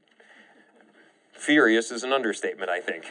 Furious 1.34 1.92
is 1.92 2.04
an 2.04 2.12
understatement, 2.12 2.72
I 2.72 2.82
think. 2.82 3.06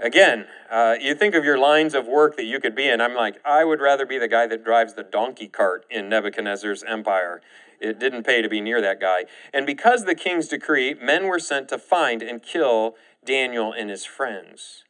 Again, 0.00 0.46
uh, 0.70 0.96
you 1.00 1.14
think 1.14 1.34
of 1.34 1.44
your 1.44 1.58
lines 1.58 1.94
of 1.94 2.06
work 2.06 2.36
that 2.36 2.44
you 2.44 2.60
could 2.60 2.74
be 2.74 2.88
in. 2.88 3.00
I'm 3.00 3.14
like, 3.14 3.40
I 3.44 3.64
would 3.64 3.80
rather 3.80 4.06
be 4.06 4.18
the 4.18 4.28
guy 4.28 4.46
that 4.46 4.64
drives 4.64 4.94
the 4.94 5.02
donkey 5.02 5.48
cart 5.48 5.86
in 5.90 6.08
Nebuchadnezzar's 6.08 6.82
empire 6.82 7.40
it 7.84 7.98
didn't 7.98 8.24
pay 8.24 8.42
to 8.42 8.48
be 8.48 8.60
near 8.60 8.80
that 8.80 9.00
guy. 9.00 9.24
And 9.52 9.66
because 9.66 10.04
the 10.04 10.14
king's 10.14 10.48
decree, 10.48 10.94
men 10.94 11.26
were 11.26 11.38
sent 11.38 11.68
to 11.68 11.78
find 11.78 12.22
and 12.22 12.42
kill 12.42 12.96
Daniel 13.24 13.72
and 13.72 13.90
his 13.90 14.04
friends. 14.04 14.84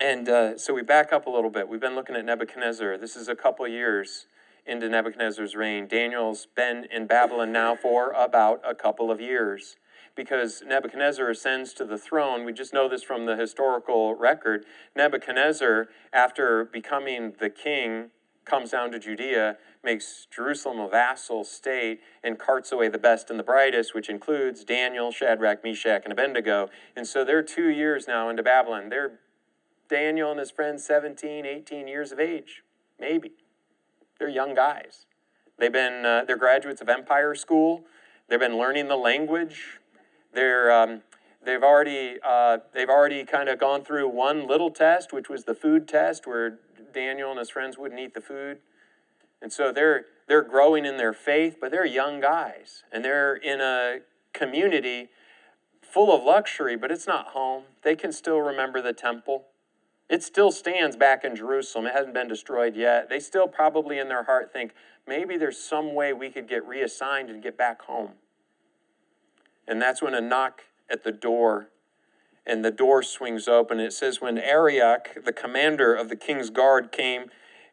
And 0.00 0.28
uh, 0.28 0.58
so 0.58 0.74
we 0.74 0.82
back 0.82 1.12
up 1.12 1.26
a 1.26 1.30
little 1.30 1.50
bit. 1.50 1.68
We've 1.68 1.80
been 1.80 1.94
looking 1.94 2.16
at 2.16 2.24
Nebuchadnezzar. 2.24 2.98
This 2.98 3.16
is 3.16 3.28
a 3.28 3.34
couple 3.34 3.66
years 3.66 4.26
into 4.66 4.88
Nebuchadnezzar's 4.88 5.56
reign. 5.56 5.88
Daniel's 5.88 6.46
been 6.54 6.86
in 6.92 7.06
Babylon 7.06 7.52
now 7.52 7.74
for 7.74 8.12
about 8.12 8.60
a 8.64 8.74
couple 8.74 9.10
of 9.10 9.20
years 9.20 9.76
because 10.18 10.64
Nebuchadnezzar 10.66 11.30
ascends 11.30 11.72
to 11.74 11.84
the 11.84 11.96
throne. 11.96 12.44
We 12.44 12.52
just 12.52 12.74
know 12.74 12.88
this 12.88 13.04
from 13.04 13.24
the 13.24 13.36
historical 13.36 14.16
record. 14.16 14.66
Nebuchadnezzar, 14.96 15.86
after 16.12 16.64
becoming 16.64 17.34
the 17.38 17.48
king, 17.48 18.10
comes 18.44 18.72
down 18.72 18.90
to 18.90 18.98
Judea 18.98 19.58
makes 19.84 20.26
Jerusalem 20.34 20.80
a 20.80 20.88
vassal 20.88 21.44
state 21.44 22.00
and 22.24 22.36
carts 22.36 22.72
away 22.72 22.88
the 22.88 22.98
best 22.98 23.30
and 23.30 23.38
the 23.38 23.44
brightest, 23.44 23.94
which 23.94 24.08
includes 24.08 24.64
Daniel, 24.64 25.12
Shadrach, 25.12 25.62
Meshach, 25.62 26.02
and 26.02 26.12
Abednego. 26.12 26.68
And 26.96 27.06
so 27.06 27.24
they're 27.24 27.44
two 27.44 27.68
years 27.68 28.08
now 28.08 28.28
into 28.28 28.42
Babylon. 28.42 28.88
They're 28.88 29.20
Daniel 29.88 30.32
and 30.32 30.40
his 30.40 30.50
friends 30.50 30.84
17, 30.84 31.46
18 31.46 31.86
years 31.86 32.10
of 32.10 32.18
age, 32.18 32.64
maybe. 32.98 33.32
They're 34.18 34.28
young 34.28 34.54
guys. 34.54 35.06
They've 35.58 35.72
been, 35.72 36.04
uh, 36.04 36.24
they're 36.26 36.36
graduates 36.36 36.80
of 36.80 36.88
Empire 36.88 37.36
School. 37.36 37.84
They've 38.28 38.40
been 38.40 38.58
learning 38.58 38.88
the 38.88 38.96
language. 38.96 39.77
They're, 40.32 40.70
um, 40.70 41.02
they've 41.44 41.62
already, 41.62 42.18
uh, 42.26 42.58
they've 42.72 42.88
already 42.88 43.24
kind 43.24 43.48
of 43.48 43.58
gone 43.58 43.84
through 43.84 44.08
one 44.08 44.46
little 44.46 44.70
test, 44.70 45.12
which 45.12 45.28
was 45.28 45.44
the 45.44 45.54
food 45.54 45.88
test, 45.88 46.26
where 46.26 46.58
Daniel 46.92 47.30
and 47.30 47.38
his 47.38 47.50
friends 47.50 47.78
wouldn't 47.78 48.00
eat 48.00 48.14
the 48.14 48.20
food. 48.20 48.58
And 49.40 49.52
so 49.52 49.72
they're, 49.72 50.06
they're 50.26 50.42
growing 50.42 50.84
in 50.84 50.96
their 50.96 51.12
faith, 51.12 51.56
but 51.60 51.70
they're 51.70 51.86
young 51.86 52.20
guys. 52.20 52.82
And 52.92 53.04
they're 53.04 53.34
in 53.36 53.60
a 53.60 53.98
community 54.32 55.08
full 55.80 56.14
of 56.14 56.22
luxury, 56.22 56.76
but 56.76 56.90
it's 56.90 57.06
not 57.06 57.28
home. 57.28 57.64
They 57.82 57.96
can 57.96 58.12
still 58.12 58.38
remember 58.38 58.82
the 58.82 58.92
temple. 58.92 59.46
It 60.08 60.22
still 60.22 60.50
stands 60.50 60.96
back 60.96 61.24
in 61.24 61.36
Jerusalem. 61.36 61.86
It 61.86 61.94
hasn't 61.94 62.14
been 62.14 62.28
destroyed 62.28 62.76
yet. 62.76 63.08
They 63.08 63.20
still 63.20 63.46
probably 63.46 63.98
in 63.98 64.08
their 64.08 64.24
heart 64.24 64.52
think 64.52 64.72
maybe 65.06 65.36
there's 65.36 65.58
some 65.58 65.94
way 65.94 66.12
we 66.12 66.30
could 66.30 66.48
get 66.48 66.66
reassigned 66.66 67.30
and 67.30 67.42
get 67.42 67.58
back 67.58 67.82
home. 67.82 68.12
And 69.68 69.80
that's 69.80 70.02
when 70.02 70.14
a 70.14 70.20
knock 70.20 70.62
at 70.90 71.04
the 71.04 71.12
door 71.12 71.68
and 72.48 72.64
the 72.64 72.70
door 72.70 73.02
swings 73.02 73.46
open. 73.46 73.78
It 73.78 73.92
says, 73.92 74.20
When 74.20 74.38
Arioch, 74.38 75.22
the 75.24 75.32
commander 75.32 75.94
of 75.94 76.08
the 76.08 76.16
king's 76.16 76.50
guard, 76.50 76.90
came, 76.90 77.26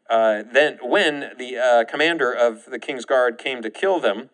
uh, 0.09 0.43
then 0.51 0.77
when 0.83 1.31
the 1.37 1.57
uh, 1.57 1.85
commander 1.85 2.31
of 2.31 2.65
the 2.65 2.77
king's 2.77 3.05
guard 3.05 3.37
came 3.37 3.61
to 3.61 3.69
kill 3.69 3.99
them, 3.99 4.29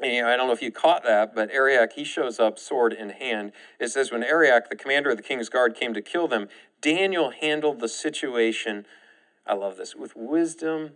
and 0.00 0.26
I 0.26 0.36
don't 0.36 0.46
know 0.46 0.52
if 0.52 0.62
you 0.62 0.70
caught 0.70 1.04
that, 1.04 1.34
but 1.34 1.50
Arioch, 1.50 1.92
he 1.94 2.04
shows 2.04 2.38
up 2.38 2.58
sword 2.58 2.92
in 2.92 3.10
hand. 3.10 3.52
It 3.80 3.88
says, 3.88 4.12
When 4.12 4.22
Arioch, 4.22 4.68
the 4.68 4.76
commander 4.76 5.10
of 5.10 5.16
the 5.16 5.22
king's 5.22 5.48
guard, 5.48 5.74
came 5.74 5.94
to 5.94 6.02
kill 6.02 6.28
them, 6.28 6.48
Daniel 6.82 7.30
handled 7.30 7.80
the 7.80 7.88
situation, 7.88 8.84
I 9.46 9.54
love 9.54 9.76
this, 9.76 9.94
with 9.94 10.14
wisdom 10.14 10.92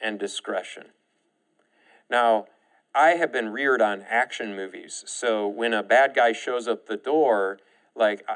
and 0.00 0.18
discretion. 0.18 0.86
Now, 2.10 2.46
I 2.94 3.10
have 3.10 3.32
been 3.32 3.50
reared 3.50 3.80
on 3.80 4.04
action 4.08 4.56
movies. 4.56 5.04
So 5.06 5.46
when 5.46 5.72
a 5.72 5.82
bad 5.82 6.14
guy 6.14 6.32
shows 6.32 6.66
up 6.66 6.86
the 6.86 6.96
door, 6.96 7.58
like 7.94 8.26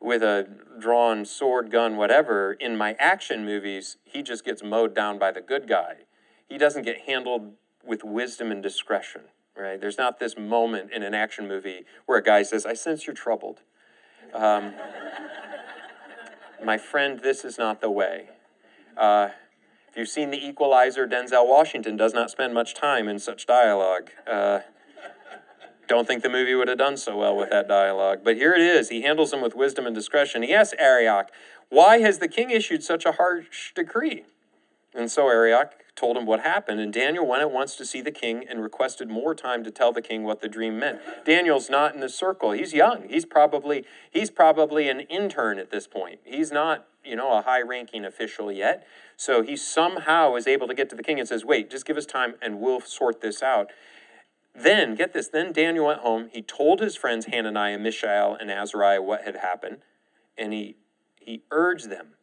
with 0.00 0.22
a 0.22 0.46
drawn 0.78 1.24
sword, 1.24 1.70
gun, 1.70 1.96
whatever, 1.96 2.52
in 2.52 2.76
my 2.76 2.94
action 2.98 3.44
movies, 3.44 3.96
he 4.04 4.22
just 4.22 4.44
gets 4.44 4.62
mowed 4.62 4.94
down 4.94 5.18
by 5.18 5.32
the 5.32 5.40
good 5.40 5.66
guy. 5.66 6.04
He 6.48 6.58
doesn't 6.58 6.84
get 6.84 7.02
handled 7.02 7.54
with 7.84 8.04
wisdom 8.04 8.52
and 8.52 8.62
discretion, 8.62 9.22
right? 9.56 9.80
There's 9.80 9.98
not 9.98 10.20
this 10.20 10.36
moment 10.36 10.92
in 10.92 11.02
an 11.02 11.14
action 11.14 11.48
movie 11.48 11.84
where 12.06 12.18
a 12.18 12.22
guy 12.22 12.42
says, 12.42 12.64
I 12.64 12.74
sense 12.74 13.06
you're 13.06 13.14
troubled. 13.14 13.62
Um, 14.32 14.74
my 16.64 16.78
friend, 16.78 17.20
this 17.20 17.44
is 17.44 17.58
not 17.58 17.80
the 17.80 17.90
way. 17.90 18.28
Uh, 18.96 19.30
if 19.94 19.98
you've 19.98 20.08
seen 20.08 20.32
The 20.32 20.44
Equalizer, 20.44 21.06
Denzel 21.06 21.46
Washington 21.46 21.96
does 21.96 22.12
not 22.12 22.28
spend 22.28 22.52
much 22.52 22.74
time 22.74 23.06
in 23.06 23.20
such 23.20 23.46
dialogue. 23.46 24.10
Uh, 24.26 24.58
don't 25.86 26.04
think 26.04 26.24
the 26.24 26.28
movie 26.28 26.56
would 26.56 26.66
have 26.66 26.78
done 26.78 26.96
so 26.96 27.16
well 27.16 27.36
with 27.36 27.50
that 27.50 27.68
dialogue. 27.68 28.22
But 28.24 28.34
here 28.34 28.54
it 28.54 28.60
is. 28.60 28.88
He 28.88 29.02
handles 29.02 29.30
them 29.30 29.40
with 29.40 29.54
wisdom 29.54 29.86
and 29.86 29.94
discretion. 29.94 30.42
He 30.42 30.52
asks 30.52 30.74
Arioch, 30.80 31.30
Why 31.68 31.98
has 31.98 32.18
the 32.18 32.26
king 32.26 32.50
issued 32.50 32.82
such 32.82 33.04
a 33.04 33.12
harsh 33.12 33.72
decree? 33.72 34.24
And 34.96 35.08
so 35.12 35.28
Arioch 35.28 35.74
told 35.94 36.16
him 36.16 36.26
what 36.26 36.40
happened, 36.40 36.80
and 36.80 36.92
Daniel 36.92 37.24
went 37.24 37.42
at 37.42 37.52
once 37.52 37.76
to 37.76 37.86
see 37.86 38.00
the 38.00 38.10
king 38.10 38.44
and 38.50 38.64
requested 38.64 39.08
more 39.08 39.32
time 39.32 39.62
to 39.62 39.70
tell 39.70 39.92
the 39.92 40.02
king 40.02 40.24
what 40.24 40.40
the 40.40 40.48
dream 40.48 40.76
meant. 40.76 40.98
Daniel's 41.24 41.70
not 41.70 41.94
in 41.94 42.00
the 42.00 42.08
circle. 42.08 42.50
He's 42.50 42.72
young. 42.72 43.08
He's 43.08 43.24
probably 43.24 43.84
he's 44.10 44.32
probably 44.32 44.88
an 44.88 45.02
intern 45.02 45.60
at 45.60 45.70
this 45.70 45.86
point. 45.86 46.18
He's 46.24 46.50
not, 46.50 46.88
you 47.04 47.16
know, 47.16 47.36
a 47.36 47.42
high-ranking 47.42 48.04
official 48.04 48.50
yet. 48.50 48.86
So 49.16 49.42
he 49.42 49.56
somehow 49.56 50.34
is 50.34 50.46
able 50.46 50.66
to 50.68 50.74
get 50.74 50.90
to 50.90 50.96
the 50.96 51.02
king 51.02 51.18
and 51.18 51.28
says, 51.28 51.44
"Wait, 51.44 51.70
just 51.70 51.86
give 51.86 51.96
us 51.96 52.06
time 52.06 52.34
and 52.42 52.60
we'll 52.60 52.80
sort 52.80 53.20
this 53.20 53.42
out." 53.42 53.70
Then, 54.54 54.94
get 54.94 55.12
this, 55.12 55.28
then 55.28 55.52
Daniel 55.52 55.86
went 55.86 56.00
home. 56.00 56.28
He 56.32 56.40
told 56.40 56.80
his 56.80 56.96
friends 56.96 57.26
Hananiah, 57.26 57.78
Mishael, 57.78 58.36
and 58.38 58.50
Azariah 58.50 59.02
what 59.02 59.22
had 59.22 59.36
happened, 59.36 59.78
and 60.38 60.52
he 60.52 60.76
he 61.18 61.42
urged 61.50 61.90
them 61.90 62.14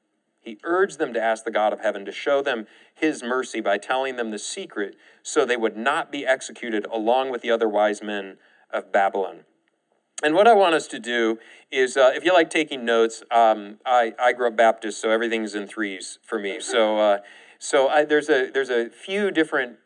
he 0.42 0.58
urged 0.64 0.98
them 0.98 1.14
to 1.14 1.22
ask 1.22 1.44
the 1.44 1.52
God 1.52 1.72
of 1.72 1.82
heaven 1.82 2.04
to 2.06 2.12
show 2.12 2.42
them 2.42 2.66
his 2.94 3.22
mercy 3.22 3.62
by 3.62 3.78
telling 3.78 4.16
them 4.16 4.32
the 4.32 4.40
secret 4.40 4.96
so 5.22 5.46
they 5.46 5.58
would 5.58 5.78
not 5.78 6.12
be 6.12 6.26
executed 6.26 6.86
along 6.92 7.30
with 7.30 7.42
the 7.42 7.52
other 7.52 7.70
wise 7.70 8.02
men 8.02 8.38
of 8.72 8.92
Babylon. 8.92 9.42
And 10.24 10.36
what 10.36 10.48
I 10.48 10.54
want 10.54 10.76
us 10.76 10.88
to 10.88 11.00
do 11.00 11.40
is, 11.72 11.98
uh, 11.98 12.12
if 12.14 12.24
you 12.24 12.34
like 12.34 12.50
taking 12.50 12.86
notes, 12.86 13.24
um, 13.32 13.80
I, 13.86 14.14
I 14.20 14.34
grew 14.34 14.48
up 14.48 14.56
Baptist, 14.56 15.02
so 15.02 15.10
everything's 15.10 15.56
in 15.56 15.68
threes 15.68 16.20
for 16.24 16.38
me. 16.38 16.60
So, 16.60 17.00
uh, 17.00 17.18
so 17.58 17.88
I, 17.88 18.06
there's 18.06 18.30
a 18.30 18.52
there's 18.52 18.70
a 18.70 18.90
few 18.90 19.32
different 19.32 19.78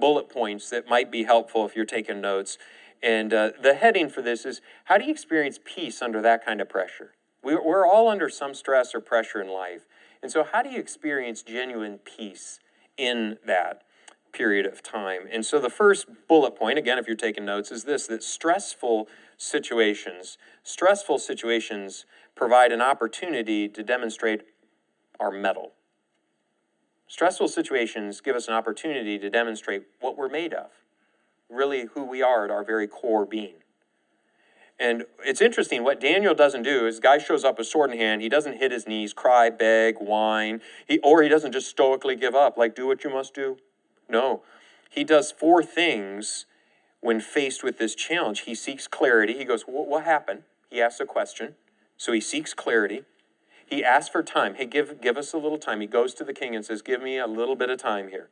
bullet 0.00 0.28
points 0.28 0.70
that 0.70 0.88
might 0.88 1.10
be 1.10 1.24
helpful 1.24 1.64
if 1.64 1.76
you're 1.76 1.84
taking 1.84 2.20
notes. 2.20 2.58
And 3.02 3.32
uh, 3.32 3.50
the 3.62 3.74
heading 3.74 4.08
for 4.08 4.22
this 4.22 4.44
is 4.44 4.60
how 4.84 4.98
do 4.98 5.04
you 5.04 5.10
experience 5.10 5.60
peace 5.64 6.02
under 6.02 6.20
that 6.22 6.44
kind 6.44 6.60
of 6.60 6.68
pressure? 6.68 7.12
We're 7.42 7.86
all 7.86 8.08
under 8.08 8.28
some 8.28 8.54
stress 8.54 8.92
or 8.92 9.00
pressure 9.00 9.40
in 9.40 9.48
life. 9.48 9.86
And 10.20 10.32
so, 10.32 10.42
how 10.42 10.62
do 10.62 10.70
you 10.70 10.80
experience 10.80 11.42
genuine 11.42 11.98
peace 11.98 12.58
in 12.96 13.38
that 13.46 13.82
period 14.32 14.66
of 14.66 14.82
time? 14.82 15.28
And 15.30 15.44
so, 15.44 15.60
the 15.60 15.70
first 15.70 16.06
bullet 16.26 16.56
point, 16.56 16.78
again, 16.78 16.98
if 16.98 17.06
you're 17.06 17.14
taking 17.14 17.44
notes, 17.44 17.70
is 17.70 17.84
this 17.84 18.08
that 18.08 18.24
stressful 18.24 19.06
situations, 19.36 20.38
stressful 20.62 21.18
situations 21.18 22.06
provide 22.34 22.72
an 22.72 22.80
opportunity 22.80 23.68
to 23.68 23.82
demonstrate 23.82 24.42
our 25.18 25.30
mettle. 25.30 25.72
Stressful 27.08 27.48
situations 27.48 28.20
give 28.20 28.34
us 28.36 28.48
an 28.48 28.54
opportunity 28.54 29.18
to 29.18 29.30
demonstrate 29.30 29.84
what 30.00 30.16
we're 30.16 30.28
made 30.28 30.52
of, 30.52 30.70
really 31.48 31.86
who 31.94 32.04
we 32.04 32.22
are 32.22 32.44
at 32.44 32.50
our 32.50 32.64
very 32.64 32.88
core 32.88 33.24
being. 33.24 33.54
And 34.78 35.04
it's 35.24 35.40
interesting, 35.40 35.84
what 35.84 36.00
Daniel 36.00 36.34
doesn't 36.34 36.64
do 36.64 36.86
is 36.86 37.00
guy 37.00 37.18
shows 37.18 37.44
up 37.44 37.56
with 37.58 37.66
sword 37.66 37.92
in 37.92 37.98
hand, 37.98 38.20
he 38.20 38.28
doesn't 38.28 38.58
hit 38.58 38.72
his 38.72 38.86
knees, 38.86 39.14
cry, 39.14 39.48
beg, 39.48 39.96
whine, 39.98 40.60
he, 40.86 40.98
or 40.98 41.22
he 41.22 41.28
doesn't 41.28 41.52
just 41.52 41.68
stoically 41.68 42.16
give 42.16 42.34
up, 42.34 42.58
like 42.58 42.74
do 42.74 42.86
what 42.86 43.02
you 43.02 43.08
must 43.08 43.32
do. 43.32 43.56
No. 44.08 44.42
He 44.90 45.04
does 45.04 45.30
four 45.32 45.62
things 45.62 46.46
when 47.06 47.20
faced 47.20 47.62
with 47.62 47.78
this 47.78 47.94
challenge. 47.94 48.40
He 48.40 48.54
seeks 48.54 48.88
clarity. 48.88 49.38
He 49.38 49.44
goes, 49.44 49.62
What 49.62 50.04
happened? 50.04 50.42
He 50.68 50.82
asks 50.82 51.00
a 51.00 51.06
question. 51.06 51.54
So 51.96 52.12
he 52.12 52.20
seeks 52.20 52.52
clarity. 52.52 53.04
He 53.64 53.84
asks 53.84 54.10
for 54.10 54.22
time. 54.22 54.56
Hey, 54.56 54.66
give, 54.66 55.00
give 55.00 55.16
us 55.16 55.32
a 55.32 55.38
little 55.38 55.58
time. 55.58 55.80
He 55.80 55.86
goes 55.86 56.14
to 56.14 56.24
the 56.24 56.34
king 56.34 56.54
and 56.54 56.64
says, 56.64 56.82
Give 56.82 57.00
me 57.00 57.16
a 57.16 57.28
little 57.28 57.54
bit 57.54 57.70
of 57.70 57.78
time 57.78 58.08
here. 58.08 58.28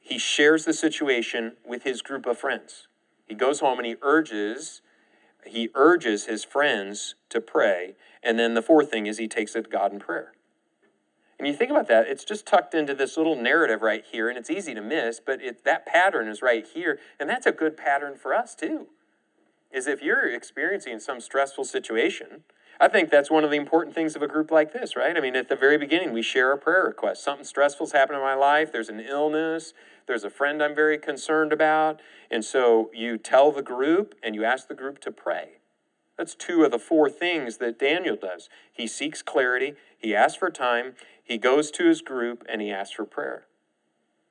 He 0.00 0.18
shares 0.18 0.64
the 0.64 0.72
situation 0.72 1.54
with 1.66 1.82
his 1.82 2.00
group 2.00 2.26
of 2.26 2.38
friends. 2.38 2.86
He 3.26 3.34
goes 3.34 3.58
home 3.60 3.78
and 3.78 3.86
he 3.86 3.96
urges 4.02 4.80
he 5.46 5.68
urges 5.74 6.24
his 6.24 6.42
friends 6.42 7.16
to 7.28 7.40
pray. 7.40 7.96
And 8.22 8.38
then 8.38 8.54
the 8.54 8.62
fourth 8.62 8.90
thing 8.90 9.06
is 9.06 9.18
he 9.18 9.28
takes 9.28 9.54
it 9.54 9.64
to 9.64 9.70
God 9.70 9.92
in 9.92 9.98
prayer. 9.98 10.32
And 11.38 11.48
you 11.48 11.54
think 11.54 11.70
about 11.70 11.88
that, 11.88 12.06
it's 12.06 12.24
just 12.24 12.46
tucked 12.46 12.74
into 12.74 12.94
this 12.94 13.16
little 13.16 13.36
narrative 13.36 13.82
right 13.82 14.04
here, 14.04 14.28
and 14.28 14.38
it's 14.38 14.50
easy 14.50 14.74
to 14.74 14.80
miss, 14.80 15.20
but 15.24 15.42
it, 15.42 15.64
that 15.64 15.84
pattern 15.84 16.28
is 16.28 16.42
right 16.42 16.66
here. 16.66 16.98
And 17.18 17.28
that's 17.28 17.46
a 17.46 17.52
good 17.52 17.76
pattern 17.76 18.16
for 18.16 18.32
us, 18.32 18.54
too. 18.54 18.88
Is 19.72 19.88
if 19.88 20.00
you're 20.00 20.32
experiencing 20.32 21.00
some 21.00 21.20
stressful 21.20 21.64
situation, 21.64 22.44
I 22.80 22.88
think 22.88 23.10
that's 23.10 23.30
one 23.30 23.44
of 23.44 23.50
the 23.50 23.56
important 23.56 23.94
things 23.94 24.14
of 24.14 24.22
a 24.22 24.28
group 24.28 24.50
like 24.50 24.72
this, 24.72 24.96
right? 24.96 25.16
I 25.16 25.20
mean, 25.20 25.36
at 25.36 25.48
the 25.48 25.56
very 25.56 25.78
beginning, 25.78 26.12
we 26.12 26.22
share 26.22 26.52
a 26.52 26.58
prayer 26.58 26.84
request. 26.84 27.22
Something 27.22 27.44
stressful's 27.44 27.92
happened 27.92 28.18
in 28.18 28.22
my 28.22 28.34
life. 28.34 28.72
There's 28.72 28.88
an 28.88 29.00
illness. 29.00 29.74
There's 30.06 30.24
a 30.24 30.30
friend 30.30 30.62
I'm 30.62 30.74
very 30.74 30.98
concerned 30.98 31.52
about. 31.52 32.00
And 32.30 32.44
so 32.44 32.90
you 32.92 33.16
tell 33.16 33.52
the 33.52 33.62
group 33.62 34.14
and 34.22 34.34
you 34.34 34.44
ask 34.44 34.68
the 34.68 34.74
group 34.74 35.00
to 35.00 35.12
pray. 35.12 35.58
That's 36.16 36.34
two 36.34 36.64
of 36.64 36.70
the 36.70 36.78
four 36.78 37.10
things 37.10 37.58
that 37.58 37.78
Daniel 37.78 38.16
does. 38.16 38.48
He 38.72 38.86
seeks 38.86 39.22
clarity, 39.22 39.74
he 39.98 40.14
asks 40.14 40.38
for 40.38 40.50
time, 40.50 40.94
he 41.22 41.38
goes 41.38 41.70
to 41.72 41.86
his 41.86 42.02
group, 42.02 42.44
and 42.48 42.60
he 42.60 42.70
asks 42.70 42.94
for 42.94 43.04
prayer. 43.04 43.46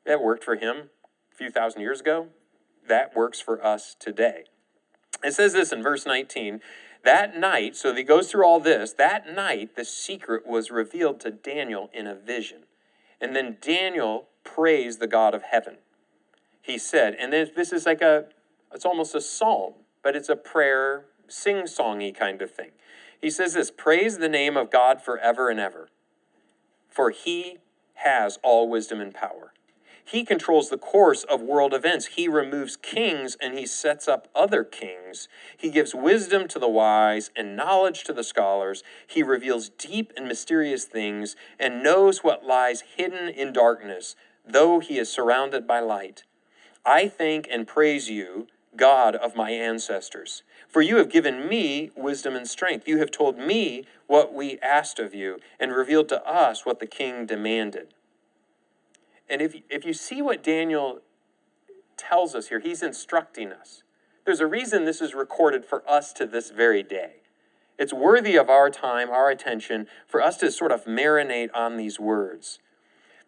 That 0.05 0.21
worked 0.21 0.43
for 0.43 0.55
him 0.55 0.89
a 1.31 1.35
few 1.35 1.49
thousand 1.49 1.81
years 1.81 2.01
ago. 2.01 2.27
That 2.87 3.15
works 3.15 3.39
for 3.39 3.65
us 3.65 3.95
today. 3.99 4.45
It 5.23 5.33
says 5.33 5.53
this 5.53 5.71
in 5.71 5.81
verse 5.81 6.05
19 6.05 6.61
that 7.03 7.37
night, 7.37 7.75
so 7.75 7.93
he 7.93 8.03
goes 8.03 8.31
through 8.31 8.45
all 8.45 8.61
this, 8.61 8.93
that 8.93 9.27
night 9.33 9.75
the 9.75 9.83
secret 9.83 10.47
was 10.47 10.71
revealed 10.71 11.19
to 11.21 11.31
Daniel 11.31 11.89
in 11.93 12.07
a 12.07 12.15
vision. 12.15 12.63
And 13.19 13.35
then 13.35 13.57
Daniel 13.61 14.27
praised 14.43 14.99
the 14.99 15.07
God 15.07 15.33
of 15.33 15.43
heaven. 15.43 15.77
He 16.61 16.77
said, 16.77 17.15
and 17.19 17.33
this 17.33 17.73
is 17.73 17.85
like 17.85 18.01
a, 18.01 18.25
it's 18.73 18.85
almost 18.85 19.15
a 19.15 19.21
psalm, 19.21 19.73
but 20.01 20.15
it's 20.15 20.29
a 20.29 20.35
prayer, 20.37 21.05
sing 21.33 21.63
songy 21.63 22.15
kind 22.15 22.41
of 22.41 22.51
thing. 22.51 22.71
He 23.19 23.29
says 23.29 23.53
this 23.53 23.71
Praise 23.71 24.17
the 24.17 24.29
name 24.29 24.57
of 24.57 24.71
God 24.71 25.01
forever 25.01 25.49
and 25.49 25.59
ever, 25.59 25.89
for 26.89 27.09
he 27.09 27.57
has 27.95 28.37
all 28.43 28.69
wisdom 28.69 28.99
and 29.01 29.13
power. 29.13 29.53
He 30.05 30.25
controls 30.25 30.69
the 30.69 30.77
course 30.77 31.23
of 31.23 31.41
world 31.41 31.73
events. 31.73 32.07
He 32.07 32.27
removes 32.27 32.75
kings 32.75 33.37
and 33.39 33.57
he 33.57 33.65
sets 33.65 34.07
up 34.07 34.27
other 34.35 34.63
kings. 34.63 35.29
He 35.55 35.69
gives 35.69 35.95
wisdom 35.95 36.47
to 36.49 36.59
the 36.59 36.67
wise 36.67 37.31
and 37.35 37.55
knowledge 37.55 38.03
to 38.03 38.13
the 38.13 38.23
scholars. 38.23 38.83
He 39.07 39.23
reveals 39.23 39.69
deep 39.69 40.11
and 40.17 40.27
mysterious 40.27 40.83
things 40.83 41.37
and 41.57 41.81
knows 41.81 42.23
what 42.23 42.45
lies 42.45 42.83
hidden 42.97 43.29
in 43.29 43.53
darkness, 43.53 44.17
though 44.45 44.79
he 44.79 44.97
is 44.99 45.09
surrounded 45.09 45.65
by 45.65 45.79
light. 45.79 46.23
I 46.85 47.07
thank 47.07 47.47
and 47.49 47.65
praise 47.65 48.09
you, 48.09 48.47
God 48.75 49.15
of 49.15 49.35
my 49.35 49.51
ancestors, 49.51 50.43
For 50.73 50.81
you 50.81 50.97
have 50.97 51.11
given 51.11 51.47
me 51.47 51.91
wisdom 51.95 52.35
and 52.35 52.47
strength. 52.47 52.87
You 52.87 52.97
have 52.97 53.11
told 53.11 53.37
me 53.37 53.85
what 54.07 54.33
we 54.33 54.57
asked 54.57 54.97
of 54.97 55.13
you, 55.13 55.37
and 55.59 55.71
revealed 55.71 56.09
to 56.09 56.27
us 56.27 56.65
what 56.65 56.79
the 56.79 56.87
king 56.87 57.27
demanded. 57.27 57.93
And 59.29 59.39
if, 59.39 59.55
if 59.69 59.85
you 59.85 59.93
see 59.93 60.19
what 60.19 60.43
Daniel 60.43 61.01
tells 61.95 62.33
us 62.33 62.47
here, 62.47 62.59
he's 62.59 62.81
instructing 62.81 63.51
us. 63.51 63.83
There's 64.25 64.39
a 64.39 64.47
reason 64.47 64.85
this 64.85 64.99
is 64.99 65.13
recorded 65.13 65.63
for 65.63 65.87
us 65.87 66.11
to 66.13 66.25
this 66.25 66.49
very 66.49 66.81
day. 66.81 67.17
It's 67.77 67.93
worthy 67.93 68.35
of 68.35 68.49
our 68.49 68.71
time, 68.71 69.11
our 69.11 69.29
attention, 69.29 69.85
for 70.07 70.23
us 70.23 70.37
to 70.37 70.49
sort 70.49 70.71
of 70.71 70.85
marinate 70.85 71.49
on 71.53 71.77
these 71.77 71.99
words. 71.99 72.57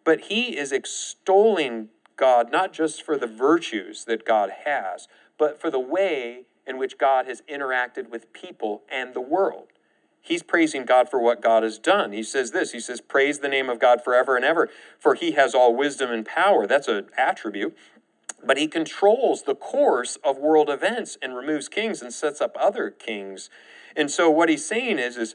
But 0.02 0.22
he 0.22 0.56
is 0.56 0.72
extolling 0.72 1.90
God 2.16 2.50
not 2.50 2.72
just 2.72 3.04
for 3.04 3.16
the 3.16 3.28
virtues 3.28 4.04
that 4.06 4.24
God 4.24 4.50
has, 4.64 5.06
but 5.38 5.60
for 5.60 5.70
the 5.70 5.78
way 5.78 6.46
in 6.66 6.78
which 6.78 6.98
God 6.98 7.26
has 7.26 7.42
interacted 7.42 8.10
with 8.10 8.32
people 8.32 8.82
and 8.90 9.14
the 9.14 9.20
world. 9.20 9.68
He's 10.20 10.42
praising 10.42 10.84
God 10.84 11.08
for 11.08 11.20
what 11.20 11.40
God 11.40 11.62
has 11.62 11.78
done. 11.78 12.12
He 12.12 12.24
says 12.24 12.50
this 12.50 12.72
He 12.72 12.80
says, 12.80 13.00
Praise 13.00 13.38
the 13.38 13.48
name 13.48 13.68
of 13.68 13.78
God 13.78 14.02
forever 14.02 14.34
and 14.34 14.44
ever, 14.44 14.68
for 14.98 15.14
he 15.14 15.32
has 15.32 15.54
all 15.54 15.74
wisdom 15.74 16.10
and 16.10 16.26
power. 16.26 16.66
That's 16.66 16.88
an 16.88 17.06
attribute. 17.16 17.76
But 18.44 18.58
he 18.58 18.66
controls 18.66 19.44
the 19.44 19.54
course 19.54 20.16
of 20.24 20.36
world 20.38 20.68
events 20.68 21.16
and 21.22 21.36
removes 21.36 21.68
kings 21.68 22.02
and 22.02 22.12
sets 22.12 22.40
up 22.40 22.56
other 22.60 22.90
kings. 22.90 23.50
And 23.96 24.10
so 24.10 24.28
what 24.28 24.48
he's 24.48 24.64
saying 24.64 24.98
is, 24.98 25.16
is 25.16 25.34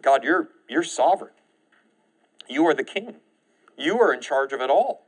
God, 0.00 0.24
you're 0.24 0.48
you're 0.68 0.82
sovereign. 0.82 1.32
You 2.48 2.66
are 2.66 2.74
the 2.74 2.84
king. 2.84 3.16
You 3.76 4.00
are 4.00 4.12
in 4.12 4.20
charge 4.20 4.52
of 4.52 4.60
it 4.60 4.70
all. 4.70 5.06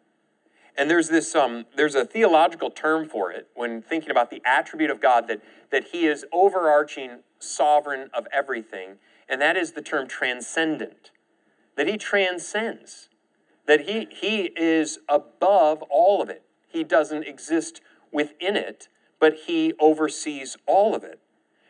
And 0.77 0.91
there's 0.91 1.09
this 1.09 1.35
um, 1.35 1.67
there's 1.77 1.95
a 1.95 2.05
theological 2.05 2.71
term 2.71 3.09
for 3.09 3.31
it 3.31 3.49
when 3.55 3.83
thinking 3.83 4.11
about 4.11 4.31
the 4.31 4.41
attribute 4.45 4.91
of 4.91 5.01
God 5.01 5.29
that 5.29 5.43
that 5.71 5.89
He 5.93 6.07
is 6.07 6.25
overarching 6.33 7.21
sovereign 7.39 8.09
of 8.15 8.27
everything, 8.33 8.97
and 9.29 9.41
that 9.41 9.57
is 9.57 9.73
the 9.73 9.83
term 9.83 10.09
transcendent. 10.09 11.11
That 11.77 11.89
He 11.89 11.99
transcends. 11.99 13.09
That 13.67 13.83
He 13.83 14.09
He 14.11 14.51
is 14.57 14.99
above 15.09 15.83
all 15.91 16.23
of 16.23 16.31
it. 16.31 16.43
He 16.67 16.85
doesn't 16.85 17.25
exist 17.25 17.83
within 18.11 18.57
it, 18.57 18.89
but 19.21 19.35
He 19.47 19.75
oversees 19.79 20.57
all 20.67 20.95
of 20.95 21.05
it. 21.05 21.21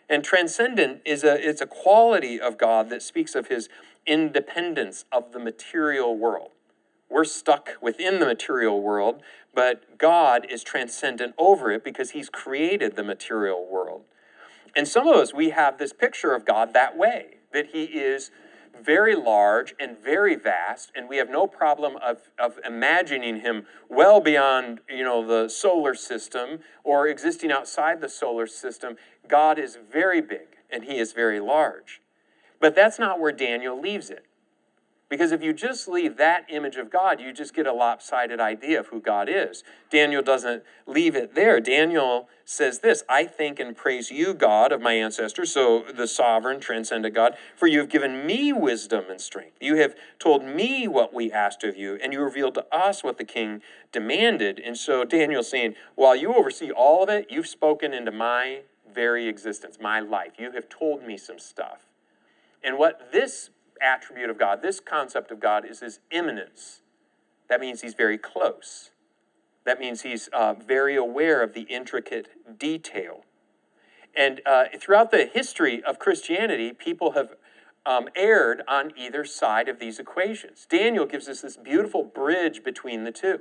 And 0.09 0.23
transcendent 0.23 1.01
is 1.05 1.25
a 1.25 1.49
it's 1.49 1.61
a 1.61 1.67
quality 1.67 2.41
of 2.41 2.57
God 2.57 2.89
that 2.91 3.03
speaks 3.03 3.35
of 3.35 3.49
His 3.49 3.69
independence 4.07 5.05
of 5.11 5.33
the 5.33 5.41
material 5.41 6.17
world. 6.17 6.53
We're 7.13 7.25
stuck 7.25 7.71
within 7.83 8.21
the 8.21 8.27
material 8.27 8.81
world, 8.81 9.23
but 9.55 9.99
God 9.99 10.47
is 10.49 10.63
transcendent 10.63 11.35
over 11.37 11.71
it 11.71 11.85
because 11.85 12.13
He's 12.13 12.31
created 12.31 12.97
the 12.97 13.05
material 13.05 13.67
world. 13.71 14.05
And 14.75 14.89
some 14.89 15.07
of 15.07 15.17
us, 15.17 15.35
we 15.35 15.51
have 15.51 15.77
this 15.77 15.93
picture 15.93 16.35
of 16.35 16.47
God 16.47 16.73
that 16.73 16.97
way, 16.97 17.37
that 17.53 17.67
He 17.67 17.85
is 17.85 18.31
very 18.83 19.15
large 19.15 19.75
and 19.79 19.99
very 19.99 20.35
vast, 20.35 20.91
and 20.95 21.07
we 21.07 21.19
have 21.19 21.29
no 21.29 21.47
problem 21.47 21.97
of, 21.97 22.31
of 22.39 22.59
imagining 22.65 23.41
Him 23.41 23.67
well 23.91 24.21
beyond, 24.21 24.81
you 24.89 25.05
know, 25.05 25.27
the 25.27 25.51
solar 25.51 25.95
system 25.95 26.61
or 26.83 27.07
existing 27.07 27.53
outside 27.53 28.01
the 28.01 28.09
solar 28.09 28.47
system. 28.47 28.97
God 29.29 29.59
is 29.59 29.77
very 29.93 30.23
big 30.23 30.57
and 30.71 30.85
He 30.85 30.99
is 30.99 31.13
very 31.13 31.41
large. 31.41 32.01
But 32.59 32.75
that's 32.75 32.99
not 32.99 33.21
where 33.21 33.33
Daniel 33.33 33.79
leaves 33.79 34.09
it. 34.09 34.25
Because 35.13 35.31
if 35.31 35.43
you 35.43 35.53
just 35.53 35.89
leave 35.89 36.17
that 36.17 36.47
image 36.49 36.77
of 36.77 36.91
God, 36.91 37.21
you 37.21 37.35
just 37.35 37.53
get 37.53 37.67
a 37.67 37.73
lopsided 37.75 38.41
idea 38.41 38.81
of 38.81 38.87
who 38.87 38.99
God 38.99 39.29
is. 39.29 39.63
Daniel 39.91 40.23
doesn't 40.23 40.63
leave 40.87 41.15
it 41.15 41.35
there. 41.35 41.61
Daniel 41.61 42.31
says 42.47 42.79
this 42.79 43.05
I 43.11 43.27
thank 43.27 43.61
and 43.61 43.77
praise 43.77 44.11
you, 44.11 44.33
God 44.33 44.73
of 44.73 44.81
my 44.81 44.95
ancestors, 44.95 45.53
so 45.53 45.85
the 45.95 46.09
sovereign, 46.09 46.61
transcendent 46.61 47.15
God, 47.15 47.37
for 47.55 47.67
you 47.67 47.81
have 47.81 47.91
given 47.91 48.25
me 48.25 48.55
wisdom 48.55 49.05
and 49.11 49.21
strength. 49.21 49.59
You 49.61 49.77
have 49.77 49.95
told 50.19 50.45
me 50.45 50.89
what 50.89 51.13
we 51.13 51.31
asked 51.31 51.63
of 51.63 51.77
you, 51.77 51.99
and 52.03 52.15
you 52.15 52.23
revealed 52.23 52.55
to 52.55 52.65
us 52.75 53.05
what 53.05 53.19
the 53.19 53.25
king 53.25 53.61
demanded. 53.93 54.63
And 54.65 54.79
so 54.79 55.05
Daniel's 55.05 55.51
saying, 55.51 55.75
while 55.95 56.17
you 56.17 56.35
oversee 56.35 56.71
all 56.71 57.03
of 57.03 57.11
it, 57.11 57.27
you've 57.29 57.49
spoken 57.49 57.93
into 57.93 58.13
my 58.13 58.63
very 58.95 59.29
existence, 59.29 59.77
my 59.79 60.01
life. 60.01 60.33
You 60.39 60.53
have 60.53 60.71
told 60.71 61.03
me 61.03 61.19
some 61.19 61.39
stuff. 61.39 61.81
And 62.65 62.79
what 62.79 63.13
this 63.13 63.51
attribute 63.83 64.31
of 64.31 64.39
God, 64.39 64.63
this 64.63 64.81
concept 64.81 65.31
of 65.31 65.41
God, 65.41 65.65
is 65.69 65.81
his 65.81 66.01
immanence. 66.11 66.83
That 67.49 67.61
means 67.61 67.83
he's 67.83 67.95
very 67.95 68.19
close. 68.19 68.91
That 69.65 69.79
means 69.79 70.03
he's 70.03 70.29
uh, 70.29 70.55
very 70.55 70.97
aware 70.97 71.43
of 71.43 71.55
the 71.55 71.63
intricate 71.63 72.59
detail. 72.59 73.25
And 74.17 74.41
uh, 74.45 74.65
throughout 74.79 75.11
the 75.11 75.27
history 75.27 75.83
of 75.83 75.99
Christianity, 75.99 76.73
people 76.73 77.13
have 77.13 77.35
um, 77.85 78.09
erred 78.15 78.63
on 78.69 78.93
either 78.97 79.25
side 79.25 79.69
of 79.69 79.79
these 79.79 79.99
equations. 79.99 80.67
Daniel 80.69 81.07
gives 81.07 81.29
us 81.29 81.41
this 81.41 81.57
beautiful 81.57 82.05
bridge 82.05 82.63
between 82.63 83.05
the 83.05 83.13
two. 83.13 83.41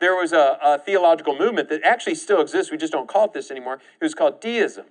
There 0.00 0.14
was 0.14 0.32
a, 0.32 0.58
a 0.62 0.78
theological 0.78 1.38
movement 1.38 1.68
that 1.68 1.82
actually 1.84 2.16
still 2.16 2.40
exists, 2.40 2.72
we 2.72 2.78
just 2.78 2.92
don't 2.92 3.08
call 3.08 3.26
it 3.26 3.32
this 3.32 3.50
anymore. 3.50 3.74
It 3.74 4.04
was 4.04 4.14
called 4.14 4.40
deism 4.40 4.86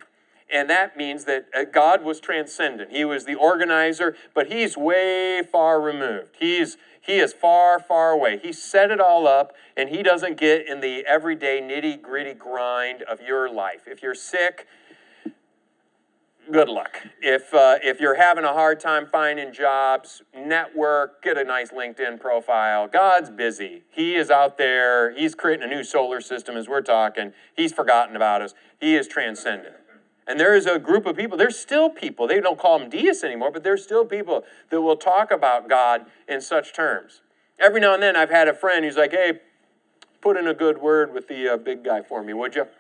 and 0.54 0.70
that 0.70 0.96
means 0.96 1.26
that 1.26 1.48
uh, 1.58 1.63
God 1.63 2.04
was 2.04 2.20
transcendent. 2.20 2.92
He 2.92 3.04
was 3.04 3.26
the 3.26 3.36
organizer, 3.36 4.16
but 4.34 4.52
he's 4.52 4.78
way 4.78 5.42
far 5.42 5.82
removed. 5.82 6.36
He's 6.39 6.78
he 7.02 7.18
is 7.20 7.34
far, 7.34 7.82
far 7.82 8.12
away. 8.12 8.39
He 8.42 8.54
set 8.54 8.89
it 8.89 9.02
all 9.02 9.28
up, 9.28 9.54
and 9.76 9.89
he 9.89 10.04
doesn't 10.04 10.38
get 10.38 10.66
in 10.70 10.80
the 10.80 11.06
everyday 11.06 11.60
nitty 11.60 12.02
gritty 12.02 12.34
grind 12.34 13.02
of 13.02 13.20
your 13.20 13.52
life. 13.52 13.82
If 13.88 14.02
you're 14.02 14.16
sick, 14.16 14.68
good 16.50 16.70
luck. 16.70 16.96
If 17.22 17.54
uh, 17.54 17.80
if 17.84 18.00
you're 18.00 18.16
having 18.16 18.46
a 18.46 18.54
hard 18.54 18.80
time 18.80 19.06
finding 19.06 19.52
jobs, 19.52 20.22
network, 20.34 21.22
get 21.22 21.38
a 21.38 21.44
nice 21.44 21.72
LinkedIn 21.72 22.22
profile. 22.22 22.88
God's 22.88 23.30
busy. 23.30 23.84
He 23.89 24.16
is 24.16 24.30
out 24.30 24.58
there. 24.58 25.13
He's 25.13 25.36
creating 25.36 25.66
a 25.70 25.74
new 25.74 25.84
solar 25.84 26.22
system 26.22 26.56
as 26.56 26.70
we're 26.70 26.82
talking. 26.82 27.34
He's 27.54 27.74
forgotten 27.74 28.16
about 28.16 28.42
us. 28.42 28.54
He 28.80 28.96
is 28.96 29.10
transcendent. 29.10 29.76
And 30.28 30.40
there 30.40 30.56
is 30.56 30.66
a 30.66 30.80
group 30.80 31.06
of 31.06 31.18
people, 31.18 31.38
there's 31.38 31.60
still 31.60 31.90
people, 31.90 32.28
they 32.28 32.40
don't 32.40 32.58
call 32.58 32.80
them 32.80 32.90
deists 32.90 33.24
anymore, 33.24 33.52
but 33.52 33.64
there's 33.64 33.84
still 33.84 34.06
people 34.06 34.44
that 34.70 34.82
will 34.82 34.96
talk 34.96 35.32
about 35.32 35.68
God 35.68 36.06
in 36.28 36.40
such 36.40 36.74
terms. 36.74 37.22
Every 37.60 37.82
now 37.82 37.94
and 37.94 38.02
then 38.02 38.16
I've 38.16 38.30
had 38.30 38.48
a 38.48 38.54
friend 38.54 38.86
who's 38.86 38.96
like, 38.96 39.12
hey, 39.12 39.40
put 40.22 40.38
in 40.38 40.48
a 40.48 40.54
good 40.54 40.78
word 40.78 41.14
with 41.14 41.28
the 41.28 41.50
uh, 41.50 41.58
big 41.58 41.84
guy 41.84 42.02
for 42.02 42.24
me, 42.24 42.34
would 42.34 42.56
you? 42.56 42.66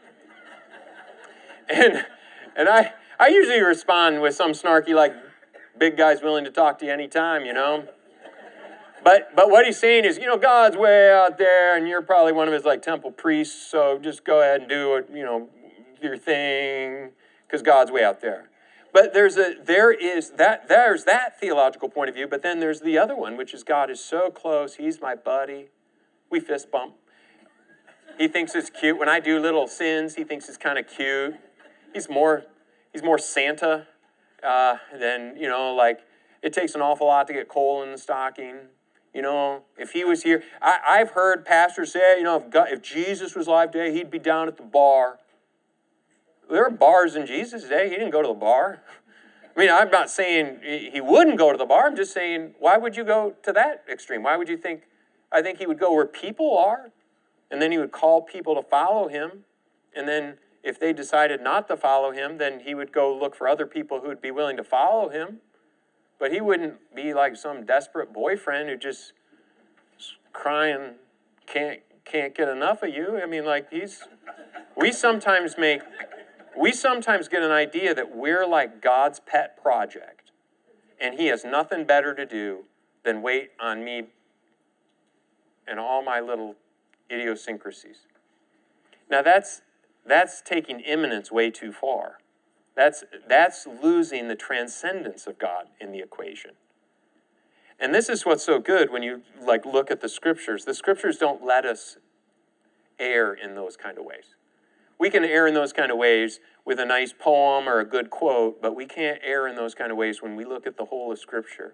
And, 1.69 2.05
and 2.57 2.67
I, 2.67 2.91
I 3.17 3.29
usually 3.29 3.61
respond 3.61 4.21
with 4.21 4.35
some 4.35 4.51
snarky, 4.51 4.93
like, 4.93 5.13
big 5.77 5.95
guy's 5.95 6.21
willing 6.21 6.43
to 6.43 6.51
talk 6.51 6.77
to 6.79 6.85
you 6.85 6.91
anytime, 6.91 7.45
you 7.45 7.53
know? 7.53 7.87
But, 9.01 9.33
but 9.33 9.49
what 9.49 9.65
he's 9.65 9.79
saying 9.79 10.03
is, 10.03 10.17
you 10.17 10.25
know, 10.25 10.37
God's 10.37 10.75
way 10.75 11.09
out 11.09 11.37
there, 11.37 11.77
and 11.77 11.87
you're 11.87 12.01
probably 12.01 12.33
one 12.33 12.49
of 12.49 12.53
his 12.53 12.65
like 12.65 12.81
temple 12.81 13.11
priests, 13.11 13.71
so 13.71 13.97
just 13.97 14.25
go 14.25 14.41
ahead 14.41 14.59
and 14.59 14.69
do 14.69 14.95
it, 14.95 15.09
you 15.13 15.23
know, 15.23 15.47
your 16.01 16.17
thing 16.17 17.11
because 17.53 17.61
God's 17.61 17.91
way 17.91 18.03
out 18.03 18.19
there. 18.19 18.49
But 18.91 19.13
there's 19.13 19.37
a 19.37 19.53
there 19.63 19.91
is 19.91 20.31
that 20.31 20.67
there's 20.67 21.03
that 21.03 21.39
theological 21.39 21.87
point 21.87 22.09
of 22.09 22.15
view, 22.15 22.27
but 22.27 22.41
then 22.41 22.59
there's 22.59 22.81
the 22.81 22.97
other 22.97 23.15
one, 23.15 23.37
which 23.37 23.53
is 23.53 23.63
God 23.63 23.91
is 23.91 24.03
so 24.03 24.31
close, 24.31 24.75
he's 24.75 24.99
my 24.99 25.13
buddy. 25.13 25.67
We 26.31 26.39
fist 26.39 26.71
bump. 26.71 26.95
He 28.17 28.27
thinks 28.27 28.55
it's 28.55 28.71
cute. 28.71 28.97
When 28.97 29.07
I 29.07 29.19
do 29.19 29.39
little 29.39 29.67
sins, 29.67 30.15
he 30.15 30.23
thinks 30.23 30.49
it's 30.49 30.57
kind 30.57 30.79
of 30.79 30.87
cute. 30.87 31.35
He's 31.93 32.09
more 32.09 32.45
he's 32.91 33.03
more 33.03 33.19
Santa 33.19 33.85
uh, 34.43 34.77
than, 34.99 35.37
you 35.37 35.47
know, 35.47 35.75
like 35.75 35.99
it 36.41 36.53
takes 36.53 36.73
an 36.73 36.81
awful 36.81 37.05
lot 37.05 37.27
to 37.27 37.33
get 37.33 37.47
coal 37.47 37.83
in 37.83 37.91
the 37.91 37.99
stocking. 37.99 38.55
You 39.13 39.21
know, 39.21 39.61
if 39.77 39.91
he 39.91 40.03
was 40.03 40.23
here, 40.23 40.41
I, 40.59 40.97
have 40.97 41.11
heard 41.11 41.45
pastors 41.45 41.93
say, 41.93 42.17
you 42.17 42.23
know, 42.23 42.37
if, 42.37 42.49
God, 42.49 42.69
if 42.71 42.81
Jesus 42.81 43.35
was 43.35 43.45
alive 43.45 43.69
today, 43.69 43.93
he'd 43.93 44.09
be 44.09 44.17
down 44.17 44.47
at 44.47 44.57
the 44.57 44.63
bar 44.63 45.19
there 46.53 46.63
were 46.63 46.69
bars 46.69 47.15
in 47.15 47.25
Jesus' 47.25 47.65
day. 47.65 47.89
He 47.89 47.95
didn't 47.95 48.11
go 48.11 48.21
to 48.21 48.27
the 48.29 48.33
bar. 48.33 48.83
I 49.55 49.59
mean, 49.59 49.69
I'm 49.69 49.91
not 49.91 50.09
saying 50.09 50.59
he 50.63 50.99
wouldn't 50.99 51.37
go 51.37 51.51
to 51.51 51.57
the 51.57 51.65
bar. 51.65 51.87
I'm 51.87 51.95
just 51.95 52.13
saying, 52.13 52.55
why 52.59 52.77
would 52.77 52.95
you 52.95 53.03
go 53.03 53.35
to 53.43 53.51
that 53.53 53.83
extreme? 53.91 54.23
Why 54.23 54.35
would 54.37 54.49
you 54.49 54.57
think? 54.57 54.83
I 55.31 55.41
think 55.41 55.59
he 55.59 55.65
would 55.65 55.79
go 55.79 55.93
where 55.93 56.05
people 56.05 56.57
are, 56.57 56.91
and 57.51 57.61
then 57.61 57.71
he 57.71 57.77
would 57.77 57.91
call 57.91 58.21
people 58.21 58.55
to 58.55 58.61
follow 58.61 59.07
him. 59.07 59.45
And 59.95 60.07
then 60.07 60.37
if 60.63 60.79
they 60.79 60.93
decided 60.93 61.41
not 61.41 61.67
to 61.67 61.77
follow 61.77 62.11
him, 62.11 62.37
then 62.37 62.61
he 62.61 62.73
would 62.73 62.91
go 62.91 63.15
look 63.15 63.35
for 63.35 63.47
other 63.47 63.65
people 63.65 63.99
who 63.99 64.07
would 64.07 64.21
be 64.21 64.31
willing 64.31 64.57
to 64.57 64.63
follow 64.63 65.09
him. 65.09 65.39
But 66.19 66.31
he 66.31 66.41
wouldn't 66.41 66.95
be 66.95 67.13
like 67.13 67.35
some 67.35 67.65
desperate 67.65 68.13
boyfriend 68.13 68.69
who 68.69 68.77
just 68.77 69.13
crying, 70.31 70.95
can't 71.45 71.81
can't 72.05 72.35
get 72.35 72.49
enough 72.49 72.83
of 72.83 72.89
you. 72.89 73.19
I 73.21 73.25
mean, 73.25 73.45
like 73.45 73.71
he's. 73.71 74.03
We 74.75 74.91
sometimes 74.91 75.55
make 75.57 75.81
we 76.57 76.71
sometimes 76.71 77.27
get 77.27 77.43
an 77.43 77.51
idea 77.51 77.93
that 77.93 78.15
we're 78.15 78.45
like 78.45 78.81
God's 78.81 79.19
pet 79.19 79.61
project, 79.61 80.31
and 80.99 81.19
He 81.19 81.27
has 81.27 81.43
nothing 81.43 81.85
better 81.85 82.13
to 82.13 82.25
do 82.25 82.65
than 83.03 83.21
wait 83.21 83.51
on 83.59 83.83
me 83.83 84.03
and 85.67 85.79
all 85.79 86.03
my 86.03 86.19
little 86.19 86.55
idiosyncrasies. 87.11 88.07
Now, 89.09 89.21
that's, 89.21 89.61
that's 90.05 90.41
taking 90.41 90.79
immanence 90.79 91.31
way 91.31 91.51
too 91.51 91.71
far. 91.71 92.19
That's, 92.75 93.03
that's 93.27 93.67
losing 93.67 94.27
the 94.27 94.35
transcendence 94.35 95.27
of 95.27 95.37
God 95.37 95.67
in 95.79 95.91
the 95.91 95.99
equation. 95.99 96.51
And 97.79 97.93
this 97.93 98.09
is 98.09 98.25
what's 98.25 98.43
so 98.43 98.59
good 98.59 98.91
when 98.91 99.03
you 99.03 99.21
like 99.41 99.65
look 99.65 99.91
at 99.91 100.01
the 100.01 100.09
scriptures. 100.09 100.65
The 100.65 100.73
scriptures 100.73 101.17
don't 101.17 101.43
let 101.43 101.65
us 101.65 101.97
err 102.99 103.33
in 103.33 103.55
those 103.55 103.75
kind 103.75 103.97
of 103.97 104.05
ways. 104.05 104.35
We 105.03 105.09
can 105.09 105.25
err 105.25 105.47
in 105.47 105.53
those 105.53 105.73
kind 105.73 105.91
of 105.91 105.97
ways 105.97 106.39
with 106.63 106.79
a 106.79 106.85
nice 106.85 107.11
poem 107.11 107.67
or 107.67 107.81
a 107.81 107.85
good 107.85 108.09
quote, 108.09 108.61
but 108.61 108.73
we 108.73 108.85
can't 108.85 109.19
err 109.21 109.49
in 109.49 109.57
those 109.57 109.75
kind 109.75 109.91
of 109.91 109.97
ways 109.97 110.21
when 110.21 110.37
we 110.37 110.45
look 110.45 110.65
at 110.65 110.77
the 110.77 110.85
whole 110.85 111.11
of 111.11 111.19
scripture. 111.19 111.73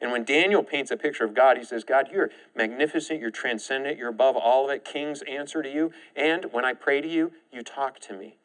And 0.00 0.12
when 0.12 0.22
Daniel 0.22 0.62
paints 0.62 0.92
a 0.92 0.96
picture 0.96 1.24
of 1.24 1.34
God, 1.34 1.56
he 1.58 1.64
says, 1.64 1.82
God, 1.82 2.06
you're 2.12 2.30
magnificent, 2.54 3.18
you're 3.18 3.32
transcendent, 3.32 3.98
you're 3.98 4.10
above 4.10 4.36
all 4.36 4.66
of 4.66 4.70
it. 4.70 4.84
Kings 4.84 5.22
answer 5.22 5.60
to 5.60 5.68
you. 5.68 5.90
And 6.14 6.52
when 6.52 6.64
I 6.64 6.72
pray 6.72 7.00
to 7.00 7.08
you, 7.08 7.32
you 7.52 7.62
talk 7.62 7.98
to 7.98 8.12
me. 8.12 8.36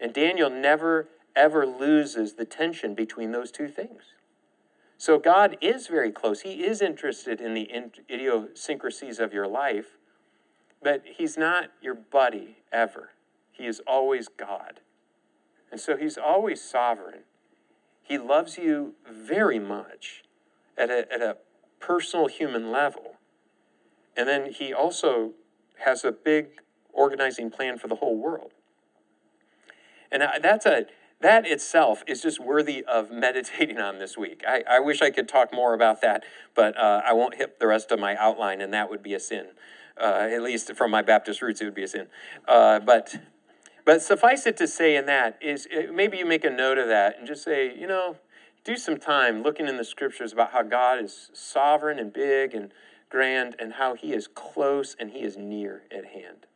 And 0.00 0.12
Daniel 0.12 0.50
never, 0.50 1.06
ever 1.36 1.64
loses 1.64 2.34
the 2.34 2.44
tension 2.44 2.96
between 2.96 3.30
those 3.30 3.52
two 3.52 3.68
things. 3.68 4.02
So 4.98 5.20
God 5.20 5.56
is 5.60 5.86
very 5.86 6.10
close. 6.10 6.40
He 6.40 6.64
is 6.64 6.82
interested 6.82 7.40
in 7.40 7.54
the 7.54 7.70
idiosyncrasies 8.10 9.20
of 9.20 9.32
your 9.32 9.46
life, 9.46 9.98
but 10.82 11.04
He's 11.16 11.38
not 11.38 11.70
your 11.80 11.94
buddy 11.94 12.56
ever. 12.72 13.10
He 13.52 13.66
is 13.66 13.80
always 13.86 14.28
God. 14.28 14.80
And 15.70 15.80
so 15.80 15.96
He's 15.96 16.18
always 16.18 16.60
sovereign. 16.60 17.20
He 18.02 18.18
loves 18.18 18.58
you 18.58 18.94
very 19.10 19.58
much 19.58 20.24
at 20.76 20.90
a, 20.90 21.10
at 21.12 21.22
a 21.22 21.36
personal 21.80 22.26
human 22.28 22.70
level. 22.70 23.16
And 24.16 24.28
then 24.28 24.52
he 24.52 24.72
also 24.72 25.32
has 25.84 26.04
a 26.04 26.12
big 26.12 26.60
organizing 26.92 27.50
plan 27.50 27.78
for 27.78 27.88
the 27.88 27.96
whole 27.96 28.16
world. 28.16 28.52
And 30.10 30.22
that's 30.42 30.66
a 30.66 30.86
that 31.20 31.46
itself 31.46 32.02
is 32.08 32.20
just 32.20 32.40
worthy 32.40 32.84
of 32.84 33.12
meditating 33.12 33.78
on 33.78 33.98
this 33.98 34.18
week. 34.18 34.42
I, 34.46 34.64
I 34.68 34.80
wish 34.80 35.00
I 35.00 35.10
could 35.10 35.28
talk 35.28 35.54
more 35.54 35.72
about 35.72 36.00
that, 36.02 36.24
but 36.54 36.76
uh, 36.76 37.00
I 37.06 37.12
won't 37.12 37.36
hit 37.36 37.60
the 37.60 37.68
rest 37.68 37.92
of 37.92 38.00
my 38.00 38.16
outline, 38.16 38.60
and 38.60 38.74
that 38.74 38.90
would 38.90 39.04
be 39.04 39.14
a 39.14 39.20
sin. 39.20 39.46
Uh, 39.96 40.28
at 40.32 40.42
least 40.42 40.74
from 40.74 40.90
my 40.90 41.00
Baptist 41.00 41.40
roots, 41.40 41.60
it 41.60 41.64
would 41.64 41.76
be 41.76 41.84
a 41.84 41.88
sin. 41.88 42.08
Uh, 42.48 42.80
but 42.80 43.14
but 43.84 44.02
suffice 44.02 44.46
it 44.46 44.56
to 44.58 44.66
say, 44.66 44.96
in 44.96 45.06
that 45.06 45.38
is 45.40 45.66
uh, 45.74 45.92
maybe 45.92 46.18
you 46.18 46.26
make 46.26 46.44
a 46.44 46.50
note 46.50 46.78
of 46.78 46.88
that 46.88 47.18
and 47.18 47.26
just 47.26 47.42
say, 47.42 47.76
you 47.76 47.86
know, 47.86 48.16
do 48.64 48.76
some 48.76 48.96
time 48.96 49.42
looking 49.42 49.66
in 49.66 49.76
the 49.76 49.84
scriptures 49.84 50.32
about 50.32 50.52
how 50.52 50.62
God 50.62 51.02
is 51.02 51.30
sovereign 51.32 51.98
and 51.98 52.12
big 52.12 52.54
and 52.54 52.72
grand 53.10 53.56
and 53.58 53.74
how 53.74 53.94
he 53.94 54.12
is 54.12 54.28
close 54.28 54.94
and 54.98 55.10
he 55.10 55.20
is 55.20 55.36
near 55.36 55.82
at 55.90 56.06
hand. 56.06 56.46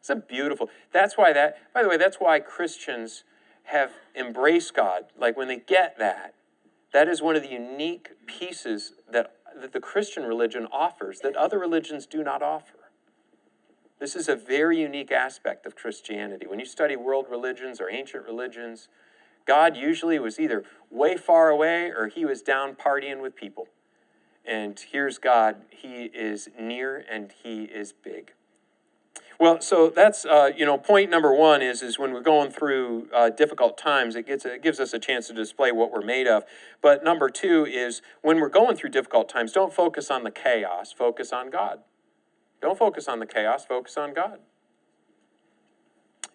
It's 0.00 0.10
a 0.10 0.16
beautiful. 0.16 0.68
That's 0.92 1.16
why 1.16 1.32
that 1.32 1.72
by 1.72 1.82
the 1.82 1.88
way, 1.88 1.96
that's 1.96 2.16
why 2.16 2.40
Christians 2.40 3.22
have 3.64 3.92
embraced 4.16 4.74
God. 4.74 5.04
Like 5.16 5.36
when 5.36 5.48
they 5.48 5.58
get 5.58 5.98
that, 5.98 6.34
that 6.92 7.08
is 7.08 7.22
one 7.22 7.36
of 7.36 7.42
the 7.42 7.50
unique 7.50 8.10
pieces 8.26 8.94
that, 9.10 9.36
that 9.60 9.72
the 9.72 9.80
Christian 9.80 10.24
religion 10.24 10.66
offers 10.72 11.20
that 11.20 11.36
other 11.36 11.58
religions 11.58 12.06
do 12.06 12.22
not 12.22 12.42
offer. 12.42 12.74
This 14.02 14.16
is 14.16 14.28
a 14.28 14.34
very 14.34 14.80
unique 14.80 15.12
aspect 15.12 15.64
of 15.64 15.76
Christianity. 15.76 16.48
When 16.48 16.58
you 16.58 16.66
study 16.66 16.96
world 16.96 17.26
religions 17.30 17.80
or 17.80 17.88
ancient 17.88 18.26
religions, 18.26 18.88
God 19.46 19.76
usually 19.76 20.18
was 20.18 20.40
either 20.40 20.64
way 20.90 21.16
far 21.16 21.50
away 21.50 21.92
or 21.92 22.08
he 22.08 22.24
was 22.24 22.42
down 22.42 22.74
partying 22.74 23.22
with 23.22 23.36
people. 23.36 23.68
And 24.44 24.76
here's 24.90 25.18
God. 25.18 25.58
He 25.70 26.06
is 26.06 26.48
near 26.58 27.04
and 27.08 27.32
he 27.44 27.62
is 27.62 27.92
big. 27.92 28.32
Well, 29.38 29.60
so 29.60 29.88
that's 29.88 30.24
uh, 30.24 30.50
you 30.56 30.66
know 30.66 30.78
point 30.78 31.08
number 31.08 31.32
one 31.32 31.62
is 31.62 31.80
is 31.80 31.96
when 31.96 32.12
we're 32.12 32.22
going 32.22 32.50
through 32.50 33.06
uh, 33.14 33.30
difficult 33.30 33.78
times, 33.78 34.16
it 34.16 34.26
gets 34.26 34.44
it 34.44 34.64
gives 34.64 34.80
us 34.80 34.92
a 34.92 34.98
chance 34.98 35.28
to 35.28 35.32
display 35.32 35.70
what 35.70 35.92
we're 35.92 36.02
made 36.02 36.26
of. 36.26 36.42
But 36.80 37.04
number 37.04 37.30
two 37.30 37.66
is 37.66 38.02
when 38.20 38.40
we're 38.40 38.48
going 38.48 38.74
through 38.74 38.90
difficult 38.90 39.28
times, 39.28 39.52
don't 39.52 39.72
focus 39.72 40.10
on 40.10 40.24
the 40.24 40.32
chaos, 40.32 40.90
focus 40.90 41.32
on 41.32 41.50
God. 41.50 41.78
Don't 42.62 42.78
focus 42.78 43.08
on 43.08 43.18
the 43.18 43.26
chaos, 43.26 43.66
focus 43.66 43.96
on 43.98 44.14
God. 44.14 44.38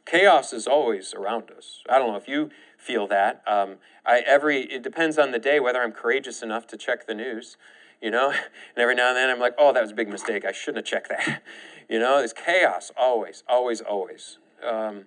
Chaos 0.06 0.54
is 0.54 0.68
always 0.68 1.14
around 1.14 1.50
us. 1.52 1.82
I 1.90 1.98
don't 1.98 2.12
know 2.12 2.18
if 2.18 2.28
you 2.28 2.50
feel 2.78 3.08
that. 3.08 3.42
Um, 3.48 3.78
I 4.06 4.20
every 4.20 4.62
it 4.64 4.84
depends 4.84 5.18
on 5.18 5.32
the 5.32 5.40
day 5.40 5.60
whether 5.60 5.82
I'm 5.82 5.94
courageous 5.94 6.44
enough 6.44 6.68
to 6.68 6.78
check 6.78 7.08
the 7.08 7.16
news, 7.16 7.58
you 8.02 8.12
know. 8.12 8.30
And 8.76 8.84
every 8.84 8.94
now 8.94 9.08
and 9.08 9.18
then 9.18 9.30
I'm 9.30 9.40
like, 9.40 9.56
oh, 9.58 9.74
that 9.74 9.82
was 9.82 9.92
a 9.92 9.96
big 9.96 10.10
mistake. 10.10 10.46
I 10.46 10.52
shouldn't 10.52 10.86
have 10.86 10.86
checked 10.86 11.10
that. 11.10 11.42
You 11.90 12.00
know, 12.00 12.20
it's 12.20 12.34
chaos 12.34 12.92
always, 12.98 13.46
always, 13.48 13.80
always. 13.80 14.40
Um, 14.62 15.06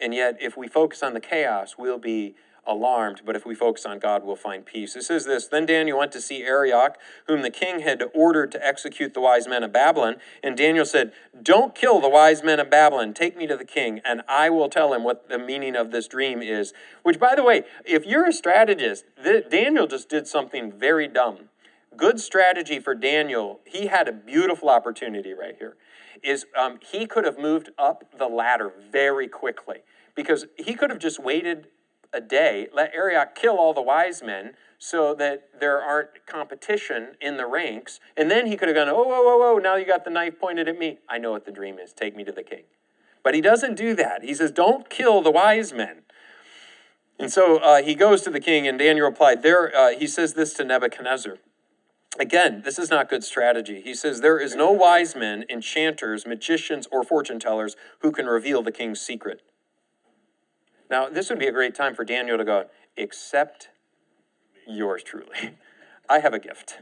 and 0.00 0.14
yet, 0.14 0.38
if 0.40 0.56
we 0.56 0.66
focus 0.66 1.02
on 1.02 1.12
the 1.12 1.20
chaos, 1.20 1.74
we'll 1.76 1.98
be 1.98 2.34
alarmed, 2.68 3.22
but 3.24 3.34
if 3.34 3.46
we 3.46 3.54
focus 3.54 3.86
on 3.86 3.98
God, 3.98 4.24
we'll 4.24 4.36
find 4.36 4.64
peace. 4.64 4.94
It 4.94 5.02
says 5.02 5.24
this 5.24 5.46
Then 5.48 5.66
Daniel 5.66 5.98
went 5.98 6.12
to 6.12 6.20
see 6.20 6.42
Arioch, 6.42 6.98
whom 7.26 7.42
the 7.42 7.50
king 7.50 7.80
had 7.80 8.04
ordered 8.14 8.52
to 8.52 8.64
execute 8.64 9.14
the 9.14 9.20
wise 9.20 9.48
men 9.48 9.64
of 9.64 9.72
Babylon. 9.72 10.16
And 10.42 10.56
Daniel 10.56 10.84
said, 10.84 11.12
Don't 11.42 11.74
kill 11.74 12.00
the 12.00 12.08
wise 12.08 12.44
men 12.44 12.60
of 12.60 12.70
Babylon. 12.70 13.14
Take 13.14 13.36
me 13.36 13.46
to 13.46 13.56
the 13.56 13.64
king, 13.64 14.00
and 14.04 14.22
I 14.28 14.50
will 14.50 14.68
tell 14.68 14.92
him 14.92 15.02
what 15.02 15.28
the 15.28 15.38
meaning 15.38 15.74
of 15.74 15.90
this 15.90 16.06
dream 16.06 16.42
is. 16.42 16.72
Which, 17.02 17.18
by 17.18 17.34
the 17.34 17.42
way, 17.42 17.64
if 17.84 18.04
you're 18.04 18.28
a 18.28 18.32
strategist, 18.32 19.04
Daniel 19.50 19.86
just 19.86 20.08
did 20.08 20.28
something 20.28 20.70
very 20.70 21.08
dumb. 21.08 21.48
Good 21.96 22.20
strategy 22.20 22.78
for 22.78 22.94
Daniel. 22.94 23.60
He 23.64 23.86
had 23.86 24.06
a 24.06 24.12
beautiful 24.12 24.68
opportunity 24.68 25.32
right 25.32 25.56
here. 25.58 25.76
Is 26.22 26.46
um, 26.56 26.80
he 26.90 27.06
could 27.06 27.24
have 27.24 27.38
moved 27.38 27.70
up 27.78 28.04
the 28.16 28.26
ladder 28.26 28.72
very 28.90 29.28
quickly 29.28 29.78
because 30.14 30.46
he 30.56 30.74
could 30.74 30.90
have 30.90 30.98
just 30.98 31.22
waited 31.22 31.68
a 32.12 32.20
day, 32.20 32.68
let 32.72 32.94
Arioch 32.94 33.34
kill 33.34 33.56
all 33.56 33.74
the 33.74 33.82
wise 33.82 34.22
men 34.22 34.54
so 34.78 35.14
that 35.14 35.48
there 35.58 35.82
aren't 35.82 36.26
competition 36.26 37.16
in 37.20 37.36
the 37.36 37.46
ranks. 37.46 38.00
And 38.16 38.30
then 38.30 38.46
he 38.46 38.56
could 38.56 38.68
have 38.68 38.76
gone, 38.76 38.88
oh, 38.88 39.02
whoa, 39.02 39.22
whoa, 39.22 39.36
whoa, 39.38 39.58
now 39.58 39.76
you 39.76 39.84
got 39.84 40.04
the 40.04 40.10
knife 40.10 40.38
pointed 40.38 40.68
at 40.68 40.78
me. 40.78 40.98
I 41.08 41.18
know 41.18 41.32
what 41.32 41.44
the 41.44 41.52
dream 41.52 41.78
is. 41.78 41.92
Take 41.92 42.16
me 42.16 42.24
to 42.24 42.32
the 42.32 42.42
king. 42.42 42.64
But 43.22 43.34
he 43.34 43.40
doesn't 43.40 43.74
do 43.74 43.94
that. 43.96 44.22
He 44.22 44.34
says, 44.34 44.52
don't 44.52 44.88
kill 44.88 45.20
the 45.20 45.30
wise 45.30 45.72
men. 45.72 46.02
And 47.18 47.32
so 47.32 47.58
uh, 47.58 47.82
he 47.82 47.96
goes 47.96 48.22
to 48.22 48.30
the 48.30 48.38
king, 48.38 48.68
and 48.68 48.78
Daniel 48.78 49.06
replied, 49.06 49.42
there, 49.42 49.76
uh, 49.76 49.90
he 49.90 50.06
says 50.06 50.34
this 50.34 50.54
to 50.54 50.64
Nebuchadnezzar. 50.64 51.38
Again, 52.18 52.62
this 52.64 52.78
is 52.78 52.90
not 52.90 53.08
good 53.08 53.22
strategy. 53.22 53.80
He 53.80 53.94
says, 53.94 54.20
There 54.20 54.40
is 54.40 54.56
no 54.56 54.72
wise 54.72 55.14
men, 55.14 55.44
enchanters, 55.48 56.26
magicians, 56.26 56.88
or 56.90 57.04
fortune 57.04 57.38
tellers 57.38 57.76
who 58.00 58.10
can 58.10 58.26
reveal 58.26 58.62
the 58.62 58.72
king's 58.72 59.00
secret. 59.00 59.42
Now, 60.90 61.08
this 61.08 61.28
would 61.30 61.38
be 61.38 61.46
a 61.46 61.52
great 61.52 61.74
time 61.74 61.94
for 61.94 62.04
Daniel 62.04 62.38
to 62.38 62.44
go, 62.44 62.66
except 62.96 63.68
yours 64.66 65.02
truly. 65.02 65.56
I 66.08 66.20
have 66.20 66.32
a 66.32 66.38
gift, 66.38 66.78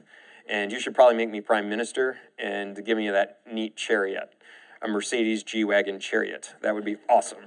and 0.48 0.70
you 0.70 0.78
should 0.78 0.94
probably 0.94 1.16
make 1.16 1.30
me 1.30 1.40
prime 1.40 1.68
minister 1.68 2.18
and 2.38 2.84
give 2.84 2.96
me 2.96 3.10
that 3.10 3.40
neat 3.50 3.76
chariot, 3.76 4.34
a 4.80 4.88
Mercedes 4.88 5.42
G 5.42 5.64
Wagon 5.64 5.98
chariot. 5.98 6.54
That 6.62 6.74
would 6.74 6.84
be 6.84 6.96
awesome. 7.08 7.46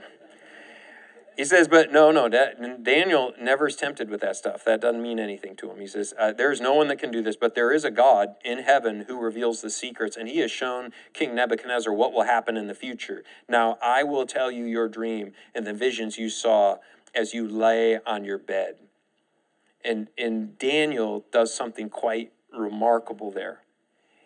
He 1.39 1.45
says, 1.45 1.69
but 1.69 1.93
no, 1.93 2.11
no, 2.11 2.27
Daniel 2.27 3.31
never 3.39 3.67
is 3.67 3.77
tempted 3.77 4.09
with 4.09 4.19
that 4.19 4.35
stuff. 4.35 4.65
That 4.65 4.81
doesn't 4.81 5.01
mean 5.01 5.19
anything 5.19 5.55
to 5.55 5.71
him. 5.71 5.79
He 5.79 5.87
says, 5.87 6.13
uh, 6.19 6.33
there's 6.33 6.59
no 6.59 6.73
one 6.73 6.89
that 6.89 6.99
can 6.99 7.11
do 7.11 7.21
this, 7.21 7.37
but 7.37 7.55
there 7.55 7.71
is 7.71 7.85
a 7.85 7.91
God 7.91 8.35
in 8.43 8.57
heaven 8.57 9.05
who 9.07 9.17
reveals 9.17 9.61
the 9.61 9.69
secrets, 9.69 10.17
and 10.17 10.27
he 10.27 10.39
has 10.39 10.51
shown 10.51 10.91
King 11.13 11.33
Nebuchadnezzar 11.33 11.93
what 11.93 12.11
will 12.11 12.23
happen 12.23 12.57
in 12.57 12.67
the 12.67 12.75
future. 12.75 13.23
Now 13.47 13.77
I 13.81 14.03
will 14.03 14.25
tell 14.25 14.51
you 14.51 14.65
your 14.65 14.89
dream 14.89 15.31
and 15.55 15.65
the 15.65 15.71
visions 15.71 16.17
you 16.17 16.29
saw 16.29 16.79
as 17.15 17.33
you 17.33 17.47
lay 17.47 17.99
on 18.05 18.25
your 18.25 18.37
bed. 18.37 18.75
And, 19.81 20.09
and 20.17 20.57
Daniel 20.57 21.23
does 21.31 21.55
something 21.55 21.87
quite 21.89 22.33
remarkable 22.51 23.31
there. 23.31 23.61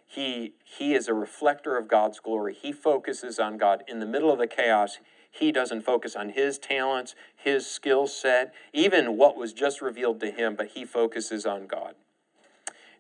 He, 0.08 0.54
he 0.64 0.96
is 0.96 1.08
a 1.08 1.14
reflector 1.14 1.78
of 1.78 1.88
God's 1.88 2.20
glory. 2.20 2.56
He 2.56 2.72
focuses 2.72 3.38
on 3.38 3.58
God. 3.58 3.84
In 3.88 4.00
the 4.00 4.08
middle 4.08 4.32
of 4.32 4.40
the 4.40 4.48
chaos, 4.48 4.98
he 5.34 5.52
doesn't 5.52 5.82
focus 5.82 6.16
on 6.16 6.30
his 6.30 6.60
talents, 6.60 7.16
his 7.36 7.66
skill 7.66 8.06
set, 8.06 8.54
even 8.72 9.18
what 9.18 9.36
was 9.36 9.52
just 9.52 9.82
revealed 9.82 10.20
to 10.20 10.30
him, 10.30 10.56
but 10.56 10.68
he 10.68 10.86
focuses 10.86 11.44
on 11.44 11.66
God. 11.66 11.96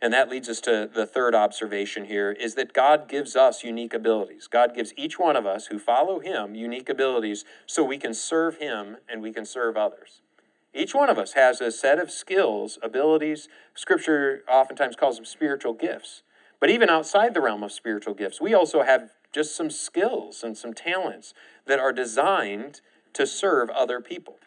And 0.01 0.11
that 0.11 0.29
leads 0.29 0.49
us 0.49 0.59
to 0.61 0.89
the 0.91 1.05
third 1.05 1.35
observation 1.35 2.05
here 2.05 2.31
is 2.31 2.55
that 2.55 2.73
God 2.73 3.07
gives 3.07 3.35
us 3.35 3.63
unique 3.63 3.93
abilities. 3.93 4.47
God 4.47 4.73
gives 4.73 4.93
each 4.97 5.19
one 5.19 5.35
of 5.35 5.45
us 5.45 5.67
who 5.67 5.77
follow 5.77 6.19
him 6.19 6.55
unique 6.55 6.89
abilities 6.89 7.45
so 7.67 7.83
we 7.83 7.99
can 7.99 8.15
serve 8.15 8.57
him 8.57 8.97
and 9.07 9.21
we 9.21 9.31
can 9.31 9.45
serve 9.45 9.77
others. 9.77 10.21
Each 10.73 10.95
one 10.95 11.11
of 11.11 11.19
us 11.19 11.33
has 11.33 11.61
a 11.61 11.71
set 11.71 11.99
of 11.99 12.09
skills, 12.09 12.79
abilities. 12.81 13.47
Scripture 13.75 14.43
oftentimes 14.49 14.95
calls 14.95 15.17
them 15.17 15.25
spiritual 15.25 15.73
gifts. 15.73 16.23
But 16.59 16.71
even 16.71 16.89
outside 16.89 17.35
the 17.35 17.41
realm 17.41 17.61
of 17.61 17.71
spiritual 17.71 18.15
gifts, 18.15 18.41
we 18.41 18.55
also 18.55 18.81
have 18.81 19.11
just 19.33 19.55
some 19.55 19.69
skills 19.69 20.43
and 20.43 20.57
some 20.57 20.73
talents 20.73 21.33
that 21.65 21.79
are 21.79 21.91
designed 21.91 22.81
to 23.13 23.27
serve 23.27 23.69
other 23.71 23.99
people. 23.99 24.37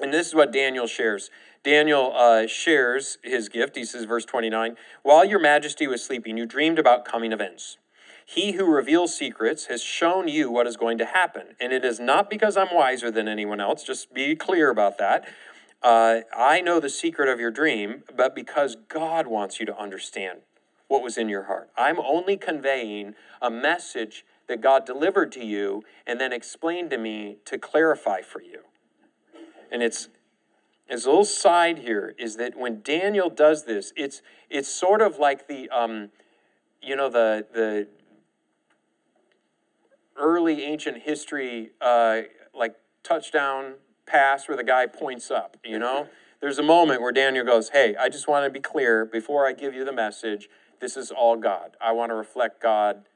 And 0.00 0.12
this 0.12 0.28
is 0.28 0.34
what 0.34 0.52
Daniel 0.52 0.86
shares. 0.86 1.30
Daniel 1.64 2.12
uh, 2.14 2.46
shares 2.46 3.18
his 3.22 3.48
gift. 3.48 3.76
He 3.76 3.84
says, 3.84 4.04
verse 4.04 4.24
29 4.24 4.76
While 5.02 5.24
your 5.24 5.38
majesty 5.38 5.86
was 5.86 6.02
sleeping, 6.02 6.36
you 6.36 6.46
dreamed 6.46 6.78
about 6.78 7.04
coming 7.04 7.32
events. 7.32 7.78
He 8.24 8.52
who 8.52 8.66
reveals 8.66 9.16
secrets 9.16 9.66
has 9.66 9.82
shown 9.82 10.28
you 10.28 10.50
what 10.50 10.66
is 10.66 10.76
going 10.76 10.98
to 10.98 11.04
happen. 11.04 11.54
And 11.60 11.72
it 11.72 11.84
is 11.84 12.00
not 12.00 12.30
because 12.30 12.56
I'm 12.56 12.72
wiser 12.72 13.10
than 13.10 13.28
anyone 13.28 13.60
else, 13.60 13.82
just 13.82 14.14
be 14.14 14.34
clear 14.36 14.70
about 14.70 14.98
that. 14.98 15.28
Uh, 15.82 16.20
I 16.36 16.60
know 16.60 16.78
the 16.78 16.88
secret 16.88 17.28
of 17.28 17.40
your 17.40 17.50
dream, 17.50 18.04
but 18.14 18.34
because 18.34 18.76
God 18.88 19.26
wants 19.26 19.58
you 19.58 19.66
to 19.66 19.76
understand 19.76 20.40
what 20.92 21.02
was 21.02 21.16
in 21.16 21.26
your 21.26 21.44
heart. 21.44 21.70
I'm 21.74 21.98
only 21.98 22.36
conveying 22.36 23.14
a 23.40 23.50
message 23.50 24.26
that 24.46 24.60
God 24.60 24.84
delivered 24.84 25.32
to 25.32 25.42
you 25.42 25.84
and 26.06 26.20
then 26.20 26.34
explained 26.34 26.90
to 26.90 26.98
me 26.98 27.38
to 27.46 27.56
clarify 27.56 28.20
for 28.20 28.42
you. 28.42 28.60
And 29.70 29.82
it's 29.82 30.10
as 30.90 31.06
a 31.06 31.08
little 31.08 31.24
side 31.24 31.78
here 31.78 32.14
is 32.18 32.36
that 32.36 32.58
when 32.58 32.82
Daniel 32.82 33.30
does 33.30 33.64
this, 33.64 33.94
it's 33.96 34.20
it's 34.50 34.68
sort 34.68 35.00
of 35.00 35.18
like 35.18 35.48
the 35.48 35.70
um, 35.70 36.10
you 36.82 36.94
know 36.94 37.08
the 37.08 37.46
the 37.54 37.88
early 40.14 40.62
ancient 40.62 41.04
history 41.04 41.70
uh, 41.80 42.20
like 42.54 42.74
touchdown 43.02 43.76
pass 44.04 44.46
where 44.46 44.58
the 44.58 44.64
guy 44.64 44.86
points 44.86 45.30
up. 45.30 45.56
You 45.64 45.78
know, 45.78 46.08
there's 46.42 46.58
a 46.58 46.62
moment 46.62 47.00
where 47.00 47.12
Daniel 47.12 47.46
goes, 47.46 47.70
"Hey, 47.70 47.96
I 47.96 48.10
just 48.10 48.28
want 48.28 48.44
to 48.44 48.50
be 48.50 48.60
clear 48.60 49.06
before 49.06 49.46
I 49.46 49.54
give 49.54 49.72
you 49.72 49.86
the 49.86 49.92
message. 49.92 50.50
This 50.82 50.98
is 50.98 51.10
all 51.10 51.36
God. 51.36 51.78
I 51.80 51.92
want 51.92 52.10
to 52.10 52.14
reflect 52.14 52.60
God. 52.60 53.06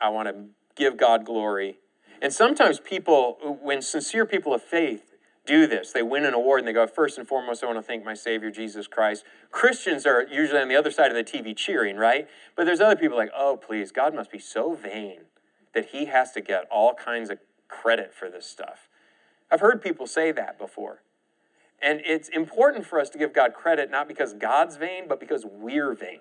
I 0.00 0.08
want 0.08 0.28
to 0.28 0.46
give 0.74 0.96
God 0.96 1.24
glory." 1.24 1.78
And 2.20 2.32
sometimes 2.32 2.80
people, 2.80 3.58
when 3.62 3.80
sincere 3.80 4.26
people 4.26 4.52
of 4.52 4.62
faith 4.62 5.10
do 5.46 5.66
this. 5.66 5.92
They 5.92 6.02
win 6.02 6.24
an 6.24 6.34
award 6.34 6.60
and 6.60 6.68
they 6.68 6.72
go, 6.72 6.86
First 6.86 7.18
and 7.18 7.26
foremost, 7.26 7.62
I 7.62 7.66
want 7.66 7.78
to 7.78 7.82
thank 7.82 8.04
my 8.04 8.14
Savior, 8.14 8.50
Jesus 8.50 8.86
Christ. 8.86 9.24
Christians 9.50 10.06
are 10.06 10.24
usually 10.30 10.60
on 10.60 10.68
the 10.68 10.76
other 10.76 10.90
side 10.90 11.10
of 11.10 11.16
the 11.16 11.24
TV 11.24 11.56
cheering, 11.56 11.96
right? 11.96 12.28
But 12.56 12.66
there's 12.66 12.80
other 12.80 12.96
people 12.96 13.16
like, 13.16 13.30
Oh, 13.36 13.56
please, 13.56 13.90
God 13.90 14.14
must 14.14 14.30
be 14.30 14.38
so 14.38 14.74
vain 14.74 15.22
that 15.74 15.86
he 15.86 16.06
has 16.06 16.32
to 16.32 16.40
get 16.40 16.66
all 16.70 16.94
kinds 16.94 17.30
of 17.30 17.38
credit 17.68 18.12
for 18.14 18.30
this 18.30 18.46
stuff. 18.46 18.88
I've 19.50 19.60
heard 19.60 19.82
people 19.82 20.06
say 20.06 20.32
that 20.32 20.58
before. 20.58 21.02
And 21.82 22.02
it's 22.04 22.28
important 22.28 22.86
for 22.86 23.00
us 23.00 23.08
to 23.10 23.18
give 23.18 23.32
God 23.32 23.54
credit 23.54 23.90
not 23.90 24.06
because 24.06 24.34
God's 24.34 24.76
vain, 24.76 25.08
but 25.08 25.18
because 25.18 25.46
we're 25.46 25.94
vain. 25.94 26.20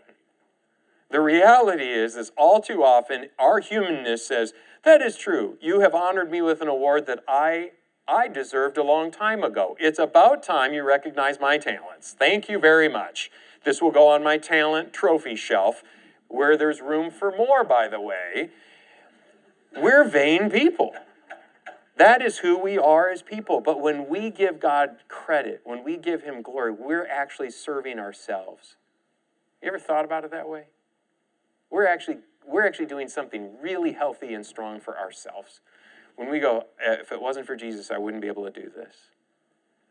The 1.12 1.22
reality 1.22 1.86
is, 1.86 2.15
is 2.15 2.32
all 2.38 2.62
too 2.62 2.84
often 2.84 3.30
our 3.39 3.60
humanness 3.60 4.26
says, 4.26 4.54
that 4.84 5.02
is 5.02 5.17
true. 5.17 5.58
You 5.62 5.82
have 5.82 5.93
honored 5.93 6.32
me 6.32 6.41
with 6.41 6.62
an 6.62 6.67
award 6.67 7.06
that 7.08 7.24
I 7.28 7.72
I 8.08 8.28
deserved 8.28 8.78
a 8.78 8.84
long 8.84 9.12
time 9.12 9.43
ago. 9.43 9.78
It's 9.80 10.00
about 10.00 10.41
time 10.41 10.74
you 10.74 10.82
recognize 10.82 11.39
my 11.39 11.60
talents. 11.60 12.15
Thank 12.17 12.50
you 12.50 12.58
very 12.58 12.89
much. 12.89 13.30
This 13.63 13.84
will 13.84 13.91
go 13.91 14.08
on 14.08 14.24
my 14.24 14.39
talent 14.39 14.93
trophy 14.93 15.36
shelf, 15.36 15.84
where 16.28 16.58
there's 16.58 16.82
room 16.82 17.12
for 17.12 17.32
more, 17.32 17.63
by 17.63 17.88
the 17.88 18.02
way. 18.02 18.50
We're 19.76 20.04
vain 20.04 20.50
people. 20.50 20.95
That 21.98 22.24
is 22.24 22.39
who 22.39 22.58
we 22.58 22.80
are 22.80 23.12
as 23.12 23.22
people. 23.22 23.62
But 23.62 23.80
when 23.80 24.10
we 24.10 24.32
give 24.32 24.60
God 24.60 24.95
credit, 25.08 25.62
when 25.63 25.84
we 25.84 25.95
give 25.95 26.24
Him 26.24 26.41
glory, 26.41 26.72
we're 26.72 27.06
actually 27.06 27.52
serving 27.52 28.00
ourselves. 28.00 28.76
You 29.62 29.67
ever 29.67 29.78
thought 29.78 30.06
about 30.06 30.24
it 30.24 30.32
that 30.32 30.50
way? 30.50 30.63
We're 31.69 31.88
actually, 31.88 32.17
we're 32.47 32.65
actually 32.65 32.88
doing 32.88 33.08
something 33.08 33.51
really 33.62 33.93
healthy 33.93 34.34
and 34.34 34.45
strong 34.45 34.79
for 34.79 34.97
ourselves 34.97 35.62
when 36.19 36.29
we 36.29 36.39
go, 36.39 36.65
eh, 36.86 36.97
if 36.99 37.13
it 37.13 37.21
wasn't 37.21 37.47
for 37.47 37.55
Jesus, 37.55 37.89
I 37.89 37.97
wouldn't 37.97 38.21
be 38.21 38.27
able 38.27 38.43
to 38.43 38.51
do 38.51 38.69
this. 38.69 38.93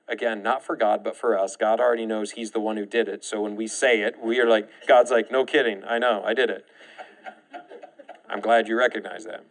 Again, 0.07 0.43
not 0.43 0.63
for 0.63 0.77
God, 0.77 1.03
but 1.03 1.17
for 1.17 1.39
us. 1.39 1.57
God 1.57 1.81
already 1.81 2.05
knows 2.05 2.33
He's 2.33 2.51
the 2.51 2.61
one 2.61 2.77
who 2.77 2.85
did 2.85 3.09
it. 3.09 3.25
So 3.25 3.41
when 3.41 3.57
we 3.57 3.67
say 3.67 4.03
it, 4.03 4.17
we 4.23 4.39
are 4.39 4.47
like, 4.47 4.69
God's 4.87 5.11
like, 5.11 5.31
no 5.31 5.47
kidding. 5.47 5.83
I 5.85 5.99
know, 5.99 6.23
I 6.27 6.35
did 6.35 6.51
it. 6.51 6.67
I'm 8.29 8.41
glad 8.41 8.69
you 8.69 8.77
recognize 8.77 9.25
that. 9.25 9.47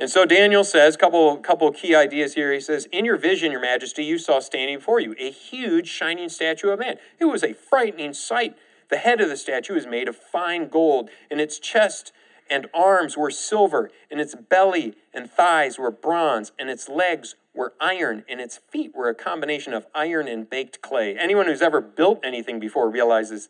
And 0.00 0.08
so 0.08 0.24
Daniel 0.24 0.64
says, 0.64 0.96
couple 0.96 1.36
couple 1.36 1.70
key 1.72 1.94
ideas 1.94 2.32
here. 2.32 2.54
He 2.54 2.60
says, 2.60 2.88
"In 2.90 3.04
your 3.04 3.18
vision, 3.18 3.52
your 3.52 3.60
majesty, 3.60 4.02
you 4.02 4.16
saw 4.16 4.40
standing 4.40 4.78
before 4.78 5.00
you 5.00 5.14
a 5.20 5.30
huge 5.30 5.88
shining 5.88 6.30
statue 6.30 6.70
of 6.70 6.78
man. 6.78 6.96
It 7.20 7.26
was 7.26 7.44
a 7.44 7.52
frightening 7.52 8.14
sight. 8.14 8.56
The 8.94 9.00
head 9.00 9.20
of 9.20 9.28
the 9.28 9.36
statue 9.36 9.74
is 9.74 9.88
made 9.88 10.06
of 10.06 10.14
fine 10.14 10.68
gold, 10.68 11.10
and 11.28 11.40
its 11.40 11.58
chest 11.58 12.12
and 12.48 12.68
arms 12.72 13.16
were 13.16 13.28
silver, 13.28 13.90
and 14.08 14.20
its 14.20 14.36
belly 14.36 14.94
and 15.12 15.28
thighs 15.28 15.80
were 15.80 15.90
bronze, 15.90 16.52
and 16.60 16.70
its 16.70 16.88
legs 16.88 17.34
were 17.52 17.74
iron, 17.80 18.24
and 18.28 18.40
its 18.40 18.60
feet 18.70 18.94
were 18.94 19.08
a 19.08 19.14
combination 19.16 19.74
of 19.74 19.88
iron 19.96 20.28
and 20.28 20.48
baked 20.48 20.80
clay. 20.80 21.18
Anyone 21.18 21.46
who's 21.46 21.60
ever 21.60 21.80
built 21.80 22.20
anything 22.22 22.60
before 22.60 22.88
realizes 22.88 23.48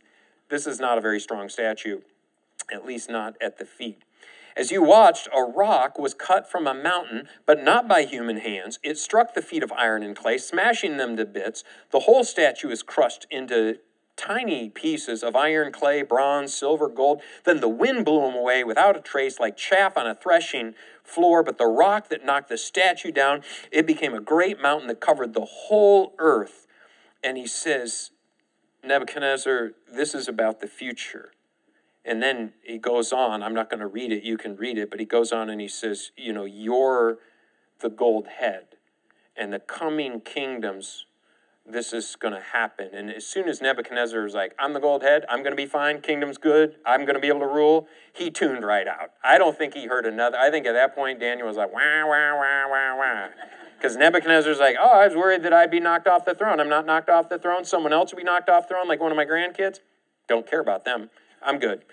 this 0.48 0.66
is 0.66 0.80
not 0.80 0.96
a 0.96 1.02
very 1.02 1.20
strong 1.20 1.50
statue, 1.50 2.00
at 2.72 2.86
least 2.86 3.10
not 3.10 3.36
at 3.38 3.58
the 3.58 3.66
feet. 3.66 4.00
As 4.56 4.70
you 4.70 4.82
watched, 4.82 5.28
a 5.36 5.42
rock 5.42 5.98
was 5.98 6.14
cut 6.14 6.50
from 6.50 6.66
a 6.66 6.72
mountain, 6.72 7.28
but 7.44 7.62
not 7.62 7.86
by 7.86 8.04
human 8.04 8.38
hands. 8.38 8.78
It 8.82 8.96
struck 8.96 9.34
the 9.34 9.42
feet 9.42 9.62
of 9.62 9.72
iron 9.72 10.02
and 10.02 10.16
clay, 10.16 10.38
smashing 10.38 10.96
them 10.96 11.18
to 11.18 11.26
bits. 11.26 11.64
The 11.90 12.00
whole 12.00 12.24
statue 12.24 12.70
is 12.70 12.82
crushed 12.82 13.26
into 13.30 13.80
tiny 14.16 14.70
pieces 14.70 15.22
of 15.22 15.34
iron, 15.34 15.72
clay, 15.72 16.02
bronze, 16.02 16.54
silver, 16.54 16.88
gold. 16.88 17.20
Then 17.44 17.60
the 17.60 17.68
wind 17.68 18.04
blew 18.04 18.22
them 18.22 18.34
away 18.34 18.64
without 18.64 18.96
a 18.96 19.00
trace, 19.00 19.40
like 19.40 19.56
chaff 19.56 19.96
on 19.96 20.06
a 20.06 20.14
threshing 20.14 20.74
floor. 21.02 21.42
But 21.42 21.58
the 21.58 21.66
rock 21.66 22.08
that 22.08 22.24
knocked 22.24 22.48
the 22.48 22.58
statue 22.58 23.12
down, 23.12 23.42
it 23.70 23.86
became 23.86 24.14
a 24.14 24.20
great 24.20 24.60
mountain 24.60 24.88
that 24.88 25.00
covered 25.00 25.34
the 25.34 25.44
whole 25.44 26.14
earth. 26.18 26.66
And 27.22 27.36
he 27.36 27.46
says, 27.46 28.10
Nebuchadnezzar, 28.84 29.72
this 29.92 30.14
is 30.14 30.28
about 30.28 30.60
the 30.60 30.66
future. 30.66 31.32
And 32.04 32.22
then 32.22 32.52
he 32.62 32.78
goes 32.78 33.12
on, 33.12 33.42
I'm 33.42 33.54
not 33.54 33.70
going 33.70 33.80
to 33.80 33.86
read 33.86 34.12
it, 34.12 34.22
you 34.22 34.36
can 34.36 34.56
read 34.56 34.76
it, 34.76 34.90
but 34.90 35.00
he 35.00 35.06
goes 35.06 35.32
on 35.32 35.48
and 35.48 35.60
he 35.60 35.68
says, 35.68 36.10
You 36.16 36.34
know, 36.34 36.44
you're 36.44 37.18
the 37.80 37.88
gold 37.88 38.26
head, 38.38 38.76
and 39.36 39.52
the 39.52 39.58
coming 39.58 40.20
kingdoms 40.20 41.06
this 41.66 41.92
is 41.92 42.16
going 42.16 42.34
to 42.34 42.40
happen. 42.40 42.90
And 42.92 43.10
as 43.10 43.26
soon 43.26 43.48
as 43.48 43.62
Nebuchadnezzar 43.62 44.26
is 44.26 44.34
like, 44.34 44.54
I'm 44.58 44.74
the 44.74 44.80
gold 44.80 45.02
head, 45.02 45.24
I'm 45.28 45.38
going 45.38 45.52
to 45.52 45.56
be 45.56 45.66
fine, 45.66 46.00
kingdom's 46.00 46.36
good, 46.36 46.76
I'm 46.84 47.02
going 47.02 47.14
to 47.14 47.20
be 47.20 47.28
able 47.28 47.40
to 47.40 47.46
rule, 47.46 47.88
he 48.12 48.30
tuned 48.30 48.64
right 48.64 48.86
out. 48.86 49.10
I 49.22 49.38
don't 49.38 49.56
think 49.56 49.74
he 49.74 49.86
heard 49.86 50.04
another. 50.04 50.36
I 50.36 50.50
think 50.50 50.66
at 50.66 50.72
that 50.72 50.94
point, 50.94 51.20
Daniel 51.20 51.46
was 51.46 51.56
like, 51.56 51.72
wah, 51.72 52.06
wah, 52.06 52.34
wah, 52.36 52.68
wah, 52.68 52.96
wah. 52.98 53.28
Because 53.78 53.96
Nebuchadnezzar's 53.96 54.58
like, 54.58 54.76
oh, 54.80 55.00
I 55.00 55.06
was 55.06 55.16
worried 55.16 55.42
that 55.42 55.52
I'd 55.52 55.70
be 55.70 55.80
knocked 55.80 56.06
off 56.06 56.24
the 56.24 56.34
throne. 56.34 56.60
I'm 56.60 56.68
not 56.68 56.86
knocked 56.86 57.08
off 57.08 57.28
the 57.28 57.38
throne. 57.38 57.64
Someone 57.64 57.92
else 57.92 58.12
will 58.12 58.18
be 58.18 58.24
knocked 58.24 58.48
off 58.48 58.68
the 58.68 58.74
throne, 58.74 58.88
like 58.88 59.00
one 59.00 59.10
of 59.10 59.16
my 59.16 59.26
grandkids. 59.26 59.80
Don't 60.28 60.48
care 60.48 60.60
about 60.60 60.84
them. 60.84 61.10
I'm 61.42 61.58
good. 61.58 61.84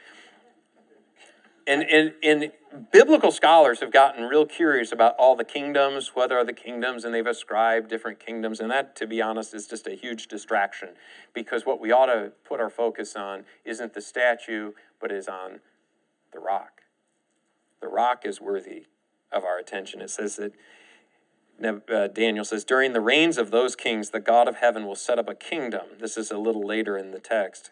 And, 1.68 1.84
and, 1.84 2.14
and 2.24 2.52
biblical 2.92 3.32
scholars 3.32 3.80
have 3.82 3.92
gotten 3.92 4.24
real 4.24 4.46
curious 4.46 4.92
about 4.92 5.16
all 5.18 5.36
the 5.36 5.44
kingdoms, 5.44 6.12
whether 6.14 6.38
are 6.38 6.46
the 6.46 6.54
kingdoms, 6.54 7.04
and 7.06 7.14
they've 7.14 7.26
ascribed 7.26 7.90
different 7.90 8.20
kingdoms. 8.20 8.60
And 8.60 8.72
that, 8.72 8.96
to 8.98 9.08
be 9.08 9.22
honest, 9.22 9.54
is 9.54 9.68
just 9.68 9.88
a 9.88 9.94
huge 9.94 10.28
distraction 10.28 10.90
because 11.34 11.66
what 11.66 11.80
we 11.80 11.92
ought 11.92 12.08
to 12.08 12.32
put 12.46 12.60
our 12.60 12.70
focus 12.70 13.16
on 13.16 13.46
isn't 13.66 13.94
the 13.94 14.02
statue, 14.02 14.72
but 15.00 15.12
is 15.12 15.28
on 15.28 15.60
the 16.32 16.40
rock. 16.40 16.82
The 17.82 17.88
rock 17.88 18.26
is 18.26 18.40
worthy 18.40 18.86
of 19.32 19.44
our 19.44 19.58
attention. 19.58 20.02
It 20.02 20.10
says 20.10 20.38
that 20.38 20.54
uh, 21.90 22.08
Daniel 22.08 22.46
says, 22.46 22.64
During 22.64 22.94
the 22.94 23.02
reigns 23.02 23.38
of 23.38 23.52
those 23.52 23.76
kings, 23.76 24.10
the 24.10 24.20
God 24.20 24.48
of 24.48 24.58
heaven 24.58 24.86
will 24.86 24.96
set 24.96 25.20
up 25.20 25.30
a 25.30 25.36
kingdom. 25.36 25.82
This 26.00 26.18
is 26.18 26.32
a 26.32 26.38
little 26.38 26.66
later 26.66 26.98
in 26.98 27.12
the 27.12 27.20
text 27.20 27.72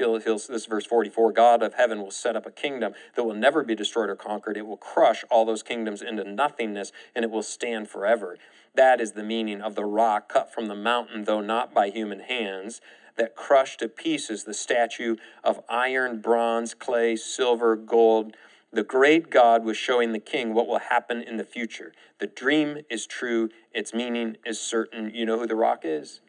He'll, 0.00 0.18
he'll, 0.18 0.38
this 0.38 0.64
verse 0.64 0.86
44 0.86 1.30
God 1.32 1.62
of 1.62 1.74
heaven 1.74 2.00
will 2.00 2.10
set 2.10 2.34
up 2.34 2.46
a 2.46 2.50
kingdom 2.50 2.94
that 3.14 3.24
will 3.24 3.34
never 3.34 3.62
be 3.62 3.74
destroyed 3.74 4.08
or 4.08 4.16
conquered. 4.16 4.56
It 4.56 4.66
will 4.66 4.78
crush 4.78 5.24
all 5.30 5.44
those 5.44 5.62
kingdoms 5.62 6.00
into 6.00 6.24
nothingness 6.24 6.90
and 7.14 7.22
it 7.22 7.30
will 7.30 7.42
stand 7.42 7.90
forever. 7.90 8.38
That 8.74 8.98
is 8.98 9.12
the 9.12 9.22
meaning 9.22 9.60
of 9.60 9.74
the 9.74 9.84
rock 9.84 10.32
cut 10.32 10.54
from 10.54 10.68
the 10.68 10.74
mountain, 10.74 11.24
though 11.24 11.42
not 11.42 11.74
by 11.74 11.90
human 11.90 12.20
hands, 12.20 12.80
that 13.16 13.36
crushed 13.36 13.80
to 13.80 13.88
pieces 13.88 14.44
the 14.44 14.54
statue 14.54 15.16
of 15.44 15.60
iron, 15.68 16.22
bronze, 16.22 16.72
clay, 16.72 17.14
silver, 17.14 17.76
gold. 17.76 18.36
The 18.72 18.82
great 18.82 19.28
God 19.28 19.64
was 19.64 19.76
showing 19.76 20.12
the 20.12 20.18
king 20.18 20.54
what 20.54 20.66
will 20.66 20.78
happen 20.78 21.20
in 21.20 21.36
the 21.36 21.44
future. 21.44 21.92
The 22.20 22.26
dream 22.26 22.78
is 22.88 23.06
true, 23.06 23.50
its 23.74 23.92
meaning 23.92 24.38
is 24.46 24.58
certain. 24.58 25.10
You 25.14 25.26
know 25.26 25.38
who 25.38 25.46
the 25.46 25.56
rock 25.56 25.80
is? 25.84 26.22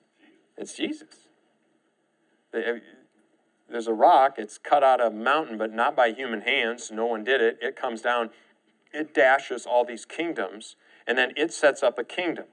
It's 0.58 0.76
Jesus 0.76 1.30
there's 3.72 3.88
a 3.88 3.94
rock, 3.94 4.36
it's 4.38 4.58
cut 4.58 4.84
out 4.84 5.02
of 5.02 5.14
a 5.14 5.16
mountain, 5.16 5.58
but 5.58 5.74
not 5.74 5.96
by 5.96 6.12
human 6.12 6.42
hands. 6.42 6.92
No 6.92 7.06
one 7.06 7.24
did 7.24 7.42
it. 7.42 7.58
It 7.62 7.76
comes 7.76 8.02
down, 8.02 8.30
it 8.94 9.14
dashes 9.14 9.66
all 9.66 9.86
these 9.86 10.06
kingdoms, 10.06 10.76
and 11.08 11.18
then 11.18 11.32
it 11.36 11.54
sets 11.54 11.82
up 11.82 11.98
a 11.98 12.04
kingdom. 12.04 12.46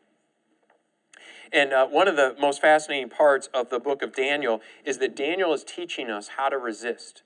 And 1.52 1.72
uh, 1.72 1.87
one 1.87 2.09
of 2.09 2.16
the 2.16 2.37
most 2.38 2.61
fascinating 2.61 3.09
parts 3.09 3.48
of 3.54 3.70
the 3.70 3.81
book 3.81 4.02
of 4.02 4.14
Daniel 4.14 4.61
is 4.85 4.98
that 4.98 5.16
Daniel 5.16 5.52
is 5.54 5.64
teaching 5.64 6.11
us 6.11 6.28
how 6.37 6.48
to 6.48 6.59
resist. 6.59 7.22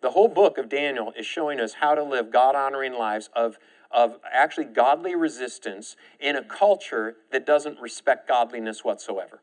The 0.00 0.10
whole 0.10 0.28
book 0.28 0.58
of 0.58 0.68
Daniel 0.68 1.12
is 1.18 1.26
showing 1.26 1.60
us 1.60 1.74
how 1.74 1.94
to 1.94 2.02
live 2.02 2.30
God 2.30 2.54
honoring 2.54 2.92
lives 2.92 3.28
of, 3.34 3.58
of 3.90 4.18
actually 4.30 4.66
godly 4.66 5.16
resistance 5.16 5.96
in 6.20 6.36
a 6.36 6.44
culture 6.44 7.16
that 7.32 7.46
doesn't 7.46 7.80
respect 7.80 8.28
godliness 8.28 8.84
whatsoever. 8.84 9.42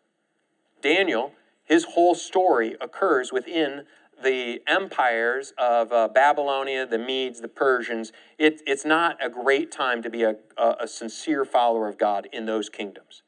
Daniel 0.82 1.34
his 1.66 1.86
whole 1.86 2.16
story 2.16 2.76
occurs 2.82 3.32
within 3.32 3.84
the 4.22 4.62
empires 4.68 5.54
of 5.58 5.92
uh, 5.92 6.08
Babylonia, 6.08 6.86
the 6.86 6.98
Medes, 6.98 7.42
the 7.42 7.48
Persians, 7.48 8.12
it, 8.38 8.62
it's 8.66 8.86
not 8.86 9.18
a 9.24 9.30
great 9.30 9.72
time 9.72 10.02
to 10.02 10.10
be 10.10 10.24
a, 10.24 10.36
a, 10.58 10.76
a 10.82 10.88
sincere 10.88 11.46
follower 11.46 11.88
of 11.88 11.98
God 11.98 12.28
in 12.32 12.46
those 12.46 12.70
kingdoms. 12.70 13.24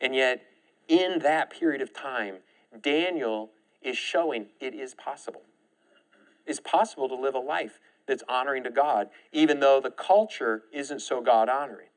And 0.00 0.14
yet, 0.14 0.42
in 0.86 1.20
that 1.20 1.50
period 1.50 1.82
of 1.82 1.92
time, 1.92 2.36
Daniel 2.80 3.50
is 3.82 3.96
showing 3.96 4.46
it 4.60 4.74
is 4.74 4.94
possible. 4.94 5.42
It's 6.46 6.60
possible 6.60 7.08
to 7.08 7.14
live 7.14 7.34
a 7.34 7.40
life 7.40 7.78
that's 8.06 8.22
honoring 8.28 8.64
to 8.64 8.70
God, 8.70 9.08
even 9.32 9.60
though 9.60 9.80
the 9.80 9.90
culture 9.90 10.62
isn't 10.72 11.00
so 11.00 11.20
God 11.20 11.48
honoring. 11.48 11.88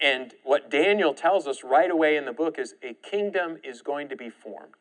And 0.00 0.34
what 0.42 0.70
Daniel 0.70 1.14
tells 1.14 1.46
us 1.46 1.64
right 1.64 1.90
away 1.90 2.16
in 2.16 2.26
the 2.26 2.32
book 2.32 2.58
is 2.58 2.74
a 2.82 2.94
kingdom 2.94 3.58
is 3.64 3.82
going 3.82 4.08
to 4.08 4.16
be 4.16 4.28
formed. 4.28 4.74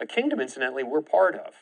A 0.00 0.06
kingdom, 0.06 0.40
incidentally, 0.40 0.84
we're 0.84 1.02
part 1.02 1.34
of. 1.34 1.54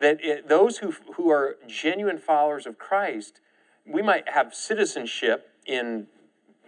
That 0.00 0.24
it, 0.24 0.48
those 0.48 0.78
who, 0.78 0.94
who 1.14 1.30
are 1.30 1.56
genuine 1.66 2.18
followers 2.18 2.66
of 2.66 2.78
Christ, 2.78 3.40
we 3.86 4.02
might 4.02 4.30
have 4.30 4.54
citizenship 4.54 5.50
in 5.66 6.06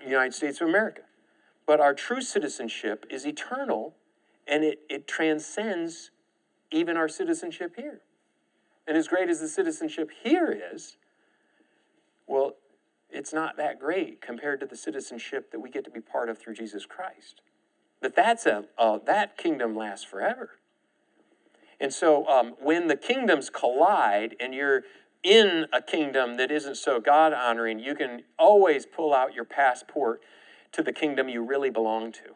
the 0.02 0.10
United 0.10 0.34
States 0.34 0.60
of 0.60 0.68
America, 0.68 1.02
but 1.66 1.80
our 1.80 1.94
true 1.94 2.20
citizenship 2.20 3.06
is 3.10 3.26
eternal 3.26 3.94
and 4.46 4.62
it, 4.62 4.80
it 4.90 5.08
transcends 5.08 6.10
even 6.70 6.96
our 6.96 7.08
citizenship 7.08 7.74
here. 7.76 8.00
And 8.86 8.96
as 8.96 9.08
great 9.08 9.30
as 9.30 9.40
the 9.40 9.48
citizenship 9.48 10.10
here 10.22 10.56
is, 10.72 10.96
well, 12.26 12.56
it's 13.14 13.32
not 13.32 13.56
that 13.56 13.78
great 13.78 14.20
compared 14.20 14.60
to 14.60 14.66
the 14.66 14.76
citizenship 14.76 15.52
that 15.52 15.60
we 15.60 15.70
get 15.70 15.84
to 15.84 15.90
be 15.90 16.00
part 16.00 16.28
of 16.28 16.38
through 16.38 16.54
Jesus 16.54 16.84
Christ. 16.84 17.40
That 18.02 18.16
that's 18.16 18.44
a, 18.44 18.64
that 19.06 19.38
kingdom 19.38 19.76
lasts 19.76 20.04
forever. 20.04 20.50
And 21.80 21.92
so 21.92 22.26
um, 22.28 22.54
when 22.60 22.88
the 22.88 22.96
kingdoms 22.96 23.50
collide 23.50 24.36
and 24.40 24.54
you're 24.54 24.82
in 25.22 25.66
a 25.72 25.80
kingdom 25.80 26.36
that 26.36 26.50
isn't 26.50 26.76
so 26.76 27.00
God 27.00 27.32
honoring, 27.32 27.78
you 27.78 27.94
can 27.94 28.22
always 28.38 28.84
pull 28.84 29.14
out 29.14 29.34
your 29.34 29.44
passport 29.44 30.20
to 30.72 30.82
the 30.82 30.92
kingdom 30.92 31.28
you 31.28 31.42
really 31.42 31.70
belong 31.70 32.12
to. 32.12 32.34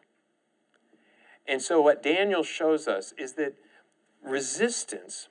And 1.47 1.61
so 1.61 1.81
what 1.81 2.01
Daniel 2.01 2.43
shows 2.43 2.87
us 2.87 3.13
is 3.17 3.33
that 3.33 3.55
resistance 4.23 5.29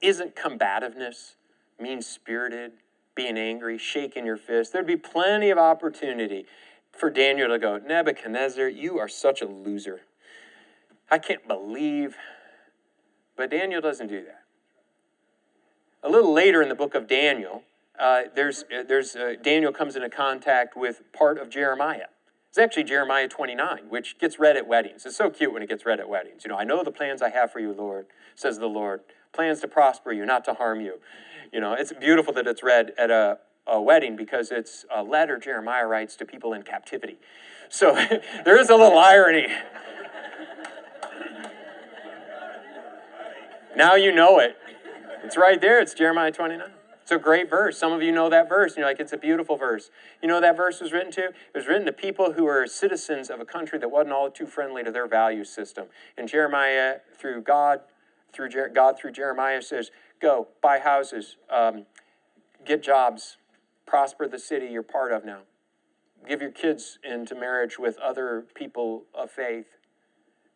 isn't 0.00 0.34
combativeness, 0.34 1.36
mean 1.78 2.00
spirited, 2.00 2.72
being 3.20 3.36
angry, 3.36 3.76
shaking 3.76 4.24
your 4.24 4.38
fist. 4.38 4.72
There'd 4.72 4.86
be 4.86 4.96
plenty 4.96 5.50
of 5.50 5.58
opportunity 5.58 6.46
for 6.90 7.10
Daniel 7.10 7.48
to 7.48 7.58
go, 7.58 7.76
Nebuchadnezzar, 7.78 8.68
you 8.68 8.98
are 8.98 9.08
such 9.08 9.42
a 9.42 9.46
loser. 9.46 10.00
I 11.10 11.18
can't 11.18 11.46
believe. 11.46 12.16
But 13.36 13.50
Daniel 13.50 13.80
doesn't 13.80 14.06
do 14.06 14.24
that. 14.24 14.42
A 16.02 16.08
little 16.08 16.32
later 16.32 16.62
in 16.62 16.68
the 16.70 16.74
book 16.74 16.94
of 16.94 17.06
Daniel, 17.06 17.62
uh, 17.98 18.22
there's, 18.34 18.64
uh, 18.74 18.84
there's, 18.88 19.14
uh, 19.14 19.34
Daniel 19.42 19.72
comes 19.72 19.96
into 19.96 20.08
contact 20.08 20.76
with 20.76 21.02
part 21.12 21.38
of 21.38 21.50
Jeremiah. 21.50 22.06
It's 22.48 22.58
actually 22.58 22.84
Jeremiah 22.84 23.28
29, 23.28 23.90
which 23.90 24.18
gets 24.18 24.38
read 24.38 24.56
at 24.56 24.66
weddings. 24.66 25.04
It's 25.04 25.16
so 25.16 25.30
cute 25.30 25.52
when 25.52 25.62
it 25.62 25.68
gets 25.68 25.84
read 25.84 26.00
at 26.00 26.08
weddings. 26.08 26.44
You 26.44 26.48
know, 26.48 26.56
I 26.56 26.64
know 26.64 26.82
the 26.82 26.90
plans 26.90 27.20
I 27.20 27.28
have 27.30 27.52
for 27.52 27.60
you, 27.60 27.72
Lord, 27.72 28.06
says 28.34 28.58
the 28.58 28.66
Lord. 28.66 29.02
Plans 29.32 29.60
to 29.60 29.68
prosper 29.68 30.10
you, 30.10 30.24
not 30.24 30.44
to 30.46 30.54
harm 30.54 30.80
you. 30.80 31.00
You 31.52 31.60
know, 31.60 31.72
it's 31.72 31.92
beautiful 31.92 32.32
that 32.34 32.46
it's 32.46 32.62
read 32.62 32.92
at 32.96 33.10
a, 33.10 33.38
a 33.66 33.80
wedding 33.80 34.16
because 34.16 34.50
it's 34.50 34.84
a 34.94 35.02
letter 35.02 35.38
Jeremiah 35.38 35.86
writes 35.86 36.16
to 36.16 36.24
people 36.24 36.52
in 36.52 36.62
captivity. 36.62 37.18
So 37.68 37.94
there 38.44 38.58
is 38.58 38.70
a 38.70 38.76
little 38.76 38.98
irony. 38.98 39.46
now 43.76 43.94
you 43.94 44.12
know 44.12 44.38
it. 44.38 44.56
It's 45.24 45.36
right 45.36 45.60
there. 45.60 45.80
It's 45.80 45.94
Jeremiah 45.94 46.32
29. 46.32 46.70
It's 47.02 47.10
a 47.10 47.18
great 47.18 47.50
verse. 47.50 47.76
Some 47.76 47.92
of 47.92 48.02
you 48.02 48.12
know 48.12 48.30
that 48.30 48.48
verse, 48.48 48.72
and 48.72 48.78
you're 48.78 48.86
like, 48.86 49.00
it's 49.00 49.12
a 49.12 49.16
beautiful 49.16 49.56
verse. 49.56 49.90
You 50.22 50.28
know 50.28 50.40
that 50.40 50.56
verse 50.56 50.80
was 50.80 50.92
written 50.92 51.10
to? 51.12 51.24
It 51.24 51.34
was 51.56 51.66
written 51.66 51.84
to 51.86 51.92
people 51.92 52.34
who 52.34 52.44
were 52.44 52.68
citizens 52.68 53.30
of 53.30 53.40
a 53.40 53.44
country 53.44 53.80
that 53.80 53.88
wasn't 53.88 54.12
all 54.12 54.30
too 54.30 54.46
friendly 54.46 54.84
to 54.84 54.92
their 54.92 55.08
value 55.08 55.42
system. 55.42 55.86
And 56.16 56.28
Jeremiah, 56.28 56.98
through 57.18 57.42
God, 57.42 57.80
through 58.32 58.50
Jer- 58.50 58.68
God 58.68 58.98
through 58.98 59.12
Jeremiah, 59.12 59.62
says, 59.62 59.90
Go, 60.20 60.48
buy 60.62 60.78
houses, 60.78 61.36
um, 61.48 61.86
get 62.64 62.82
jobs, 62.82 63.36
prosper 63.86 64.28
the 64.28 64.38
city 64.38 64.66
you're 64.66 64.82
part 64.82 65.12
of 65.12 65.24
now. 65.24 65.40
Give 66.28 66.42
your 66.42 66.50
kids 66.50 66.98
into 67.02 67.34
marriage 67.34 67.78
with 67.78 67.98
other 67.98 68.44
people 68.54 69.04
of 69.14 69.30
faith 69.30 69.66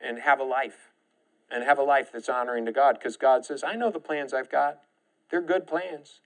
and 0.00 0.18
have 0.20 0.40
a 0.40 0.44
life. 0.44 0.90
And 1.50 1.62
have 1.64 1.78
a 1.78 1.82
life 1.82 2.10
that's 2.12 2.28
honoring 2.28 2.66
to 2.66 2.72
God 2.72 2.98
because 2.98 3.16
God 3.16 3.44
says, 3.44 3.62
I 3.62 3.76
know 3.76 3.90
the 3.90 4.00
plans 4.00 4.34
I've 4.34 4.50
got. 4.50 4.80
They're 5.30 5.42
good 5.42 5.66
plans. 5.66 6.20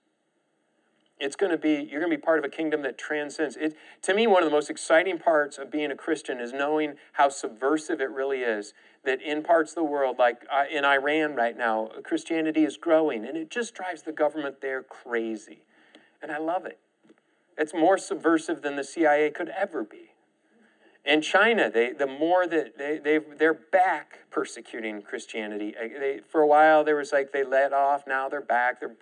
It's 1.21 1.35
going 1.35 1.51
to 1.51 1.59
be, 1.59 1.89
you're 1.91 2.01
going 2.01 2.13
to 2.13 2.17
be 2.17 2.23
part 2.23 2.39
of 2.39 2.45
a 2.45 2.49
kingdom 2.49 2.83
that 2.83 2.97
transcends. 2.97 3.57
It, 3.57 3.77
to 4.03 4.15
me, 4.15 4.27
one 4.27 4.43
of 4.43 4.49
the 4.49 4.55
most 4.55 4.71
exciting 4.71 5.19
parts 5.19 5.59
of 5.59 5.71
being 5.71 5.91
a 5.91 5.97
Christian 5.97 6.39
is 6.39 6.53
knowing 6.53 6.95
how 7.15 7.29
subversive 7.29 8.01
it 8.01 8.11
really 8.11 8.41
is 8.41 8.73
that 9.05 9.21
in 9.23 9.43
parts 9.43 9.73
of 9.73 9.77
the 9.77 9.85
world, 9.85 10.17
like 10.19 10.47
uh, 10.53 10.65
in 10.71 10.85
Iran 10.85 11.35
right 11.35 11.57
now, 11.57 11.91
Christianity 12.05 12.65
is 12.65 12.77
growing, 12.77 13.25
and 13.25 13.37
it 13.37 13.51
just 13.51 13.75
drives 13.75 14.03
the 14.03 14.13
government 14.13 14.61
there 14.61 14.83
crazy. 14.83 15.63
And 16.23 16.31
I 16.31 16.39
love 16.39 16.67
it. 16.67 16.79
It's 17.57 17.75
more 17.75 17.99
subversive 17.99 18.63
than 18.63 18.77
the 18.77 18.85
CIA 18.85 19.31
could 19.31 19.49
ever 19.49 19.83
be. 19.83 20.13
In 21.05 21.23
China, 21.23 21.71
they, 21.71 21.93
the 21.93 22.07
more 22.07 22.47
that 22.47 22.77
they, 22.77 22.99
they, 22.99 23.19
they're 23.19 23.55
back 23.55 24.21
persecuting 24.31 25.01
Christianity. 25.01 25.75
They, 25.79 26.21
for 26.29 26.43
a 26.43 26.47
while, 26.47 26.85
there 26.85 26.97
was 26.97 27.13
like 27.13 27.33
they 27.33 27.45
let 27.45 27.73
off, 27.73 28.07
now 28.07 28.29
they're 28.29 28.41
back, 28.41 28.79
they're 28.81 28.97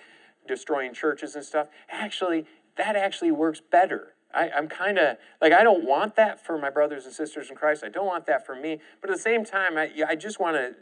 destroying 0.47 0.95
churches 0.95 1.35
and 1.35 1.45
stuff. 1.45 1.69
Actually, 1.89 2.47
that 2.77 2.97
actually 2.97 3.31
works 3.31 3.61
better 3.61 4.15
I, 4.37 4.51
I'm 4.51 4.69
kind 4.69 4.99
of 4.99 5.17
like, 5.41 5.53
I 5.53 5.63
don't 5.63 5.85
want 5.85 6.15
that 6.17 6.45
for 6.45 6.59
my 6.59 6.71
brothers 6.71 7.07
and 7.07 7.15
sisters 7.15 7.49
in 7.51 7.57
Christ. 7.57 7.83
I 7.83 7.89
don't 7.89 8.07
want 8.07 8.27
that 8.27 8.45
for 8.45 8.55
me. 8.55 8.81
But 9.01 9.11
at 9.11 9.17
the 9.17 9.23
same 9.23 9.45
time, 9.45 9.79
I, 9.79 9.91
I 10.07 10.15
just 10.15 10.39
want 10.39 10.57
to 10.57 10.75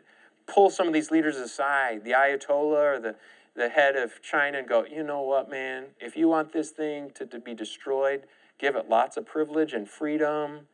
pull 0.47 0.71
some 0.71 0.87
of 0.89 0.93
these 0.93 1.11
leaders 1.11 1.37
aside, 1.37 2.05
the 2.05 2.11
Ayatollah 2.11 2.97
or 2.97 3.01
the, 3.01 3.15
the 3.55 3.69
head 3.69 3.97
of 3.97 4.21
China, 4.21 4.59
and 4.59 4.69
go, 4.69 4.85
you 4.85 5.03
know 5.03 5.23
what, 5.23 5.49
man, 5.49 5.87
if 6.01 6.17
you 6.17 6.29
want 6.29 6.53
this 6.53 6.71
thing 6.71 7.11
to, 7.15 7.25
to 7.27 7.39
be 7.39 7.55
destroyed, 7.55 8.25
give 8.59 8.77
it 8.77 8.89
lots 8.89 9.17
of 9.17 9.25
privilege 9.25 9.73
and 9.73 9.89
freedom. 9.89 10.67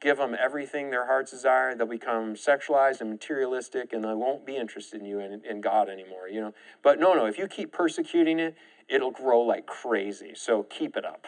Give 0.00 0.16
them 0.16 0.34
everything 0.42 0.90
their 0.90 1.06
hearts 1.06 1.30
desire. 1.30 1.74
They'll 1.74 1.86
become 1.86 2.34
sexualized 2.34 3.02
and 3.02 3.10
materialistic, 3.10 3.92
and 3.92 4.02
they 4.02 4.14
won't 4.14 4.46
be 4.46 4.56
interested 4.56 5.00
in 5.00 5.06
you 5.06 5.20
and 5.20 5.44
in 5.44 5.60
God 5.60 5.90
anymore. 5.90 6.28
You 6.28 6.40
know, 6.40 6.54
but 6.82 6.98
no, 6.98 7.12
no. 7.12 7.26
If 7.26 7.36
you 7.36 7.46
keep 7.46 7.70
persecuting 7.70 8.38
it, 8.38 8.56
it'll 8.88 9.10
grow 9.10 9.40
like 9.40 9.66
crazy. 9.66 10.32
So 10.34 10.62
keep 10.62 10.96
it 10.96 11.04
up. 11.04 11.26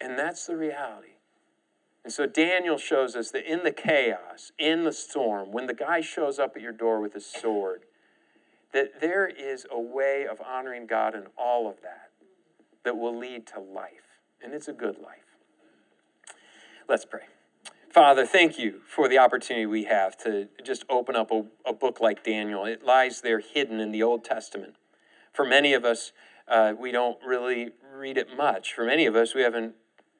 And 0.00 0.18
that's 0.18 0.46
the 0.46 0.56
reality. 0.56 1.14
And 2.04 2.12
so 2.12 2.26
Daniel 2.26 2.78
shows 2.78 3.14
us 3.16 3.30
that 3.32 3.50
in 3.50 3.62
the 3.62 3.72
chaos, 3.72 4.52
in 4.58 4.84
the 4.84 4.92
storm, 4.92 5.52
when 5.52 5.66
the 5.66 5.74
guy 5.74 6.00
shows 6.00 6.38
up 6.38 6.56
at 6.56 6.62
your 6.62 6.72
door 6.72 7.00
with 7.00 7.14
a 7.14 7.20
sword, 7.20 7.82
that 8.72 9.00
there 9.00 9.26
is 9.26 9.66
a 9.70 9.78
way 9.78 10.26
of 10.26 10.40
honoring 10.40 10.86
God 10.86 11.14
in 11.14 11.24
all 11.36 11.68
of 11.68 11.82
that 11.82 12.10
that 12.84 12.96
will 12.96 13.16
lead 13.16 13.46
to 13.48 13.60
life. 13.60 14.20
And 14.42 14.54
it's 14.54 14.68
a 14.68 14.72
good 14.72 14.96
life. 14.98 15.36
Let's 16.88 17.04
pray. 17.04 17.24
Father, 17.90 18.24
thank 18.24 18.56
you 18.56 18.82
for 18.86 19.08
the 19.08 19.18
opportunity 19.18 19.66
we 19.66 19.82
have 19.84 20.16
to 20.18 20.46
just 20.62 20.84
open 20.88 21.16
up 21.16 21.32
a, 21.32 21.44
a 21.66 21.72
book 21.72 22.00
like 22.00 22.22
Daniel. 22.22 22.64
It 22.64 22.84
lies 22.84 23.20
there 23.20 23.40
hidden 23.40 23.80
in 23.80 23.90
the 23.90 24.00
Old 24.00 24.24
Testament. 24.24 24.76
For 25.32 25.44
many 25.44 25.72
of 25.72 25.84
us, 25.84 26.12
uh, 26.46 26.74
we 26.78 26.92
don't 26.92 27.18
really 27.26 27.70
read 27.92 28.16
it 28.16 28.36
much. 28.36 28.72
For 28.72 28.84
many 28.84 29.06
of 29.06 29.16
us, 29.16 29.34
we 29.34 29.42
haven't 29.42 29.74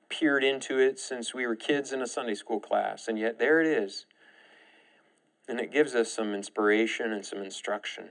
peered 0.09 0.43
into 0.43 0.81
it 0.81 0.99
since 0.99 1.33
we 1.33 1.47
were 1.47 1.55
kids 1.55 1.93
in 1.93 2.03
a 2.03 2.09
Sunday 2.09 2.35
school 2.35 2.59
class, 2.59 3.07
and 3.07 3.17
yet 3.17 3.39
there 3.39 3.61
it 3.61 3.69
is. 3.69 4.05
And 5.49 5.61
it 5.61 5.73
gives 5.73 5.95
us 5.95 6.13
some 6.13 6.35
inspiration 6.35 7.13
and 7.13 7.25
some 7.25 7.39
instruction. 7.39 8.07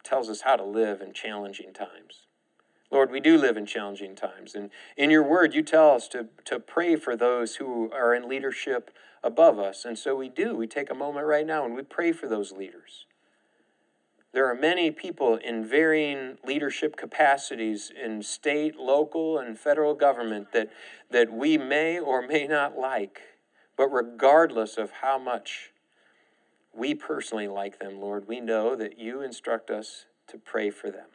It 0.00 0.04
tells 0.04 0.28
us 0.28 0.40
how 0.40 0.56
to 0.56 0.64
live 0.64 1.00
in 1.00 1.12
challenging 1.12 1.72
times. 1.72 2.26
Lord, 2.90 3.10
we 3.10 3.20
do 3.20 3.36
live 3.36 3.56
in 3.56 3.66
challenging 3.66 4.14
times. 4.14 4.54
And 4.54 4.70
in 4.96 5.10
your 5.10 5.22
word, 5.22 5.54
you 5.54 5.62
tell 5.62 5.90
us 5.90 6.06
to, 6.08 6.28
to 6.44 6.60
pray 6.60 6.96
for 6.96 7.16
those 7.16 7.56
who 7.56 7.90
are 7.92 8.14
in 8.14 8.28
leadership 8.28 8.90
above 9.24 9.58
us. 9.58 9.84
And 9.84 9.98
so 9.98 10.14
we 10.14 10.28
do. 10.28 10.54
We 10.54 10.66
take 10.66 10.90
a 10.90 10.94
moment 10.94 11.26
right 11.26 11.46
now 11.46 11.64
and 11.64 11.74
we 11.74 11.82
pray 11.82 12.12
for 12.12 12.28
those 12.28 12.52
leaders. 12.52 13.06
There 14.32 14.46
are 14.50 14.54
many 14.54 14.90
people 14.90 15.36
in 15.36 15.64
varying 15.64 16.36
leadership 16.44 16.96
capacities 16.96 17.90
in 17.90 18.22
state, 18.22 18.76
local, 18.76 19.38
and 19.38 19.58
federal 19.58 19.94
government 19.94 20.52
that, 20.52 20.70
that 21.10 21.32
we 21.32 21.56
may 21.56 21.98
or 21.98 22.20
may 22.20 22.46
not 22.46 22.76
like. 22.76 23.20
But 23.76 23.88
regardless 23.88 24.76
of 24.76 24.90
how 25.02 25.18
much 25.18 25.72
we 26.74 26.94
personally 26.94 27.48
like 27.48 27.78
them, 27.78 27.98
Lord, 27.98 28.28
we 28.28 28.40
know 28.40 28.76
that 28.76 28.98
you 28.98 29.22
instruct 29.22 29.70
us 29.70 30.04
to 30.28 30.38
pray 30.38 30.70
for 30.70 30.90
them. 30.90 31.06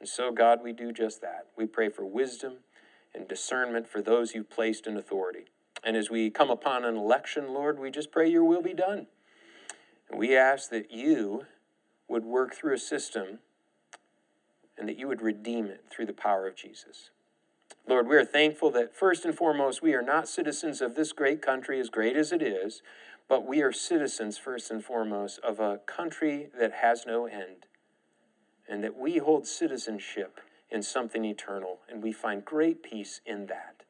And 0.00 0.08
so, 0.08 0.30
God, 0.32 0.62
we 0.62 0.72
do 0.72 0.92
just 0.92 1.20
that. 1.22 1.46
We 1.56 1.66
pray 1.66 1.88
for 1.88 2.04
wisdom 2.04 2.58
and 3.14 3.26
discernment 3.26 3.88
for 3.88 4.02
those 4.02 4.34
you've 4.34 4.50
placed 4.50 4.86
in 4.86 4.96
authority. 4.96 5.46
And 5.82 5.96
as 5.96 6.10
we 6.10 6.30
come 6.30 6.50
upon 6.50 6.84
an 6.84 6.96
election, 6.96 7.54
Lord, 7.54 7.78
we 7.78 7.90
just 7.90 8.10
pray 8.10 8.28
your 8.28 8.44
will 8.44 8.62
be 8.62 8.74
done. 8.74 9.06
And 10.10 10.18
we 10.18 10.36
ask 10.36 10.70
that 10.70 10.90
you 10.90 11.46
would 12.08 12.24
work 12.24 12.54
through 12.54 12.74
a 12.74 12.78
system 12.78 13.38
and 14.78 14.88
that 14.88 14.98
you 14.98 15.08
would 15.08 15.22
redeem 15.22 15.66
it 15.66 15.84
through 15.90 16.06
the 16.06 16.12
power 16.12 16.46
of 16.46 16.54
Jesus. 16.54 17.10
Lord, 17.88 18.08
we 18.08 18.16
are 18.16 18.24
thankful 18.24 18.70
that 18.72 18.94
first 18.94 19.24
and 19.24 19.34
foremost, 19.34 19.80
we 19.80 19.94
are 19.94 20.02
not 20.02 20.28
citizens 20.28 20.80
of 20.80 20.94
this 20.94 21.12
great 21.12 21.40
country, 21.40 21.80
as 21.80 21.88
great 21.88 22.16
as 22.16 22.32
it 22.32 22.42
is, 22.42 22.82
but 23.28 23.46
we 23.46 23.62
are 23.62 23.72
citizens, 23.72 24.38
first 24.38 24.70
and 24.70 24.84
foremost, 24.84 25.38
of 25.40 25.60
a 25.60 25.78
country 25.86 26.48
that 26.58 26.72
has 26.72 27.06
no 27.06 27.26
end, 27.26 27.66
and 28.68 28.82
that 28.82 28.96
we 28.96 29.18
hold 29.18 29.46
citizenship 29.46 30.40
in 30.70 30.82
something 30.82 31.24
eternal, 31.24 31.78
and 31.88 32.02
we 32.02 32.12
find 32.12 32.44
great 32.44 32.82
peace 32.82 33.20
in 33.24 33.46
that. 33.46 33.82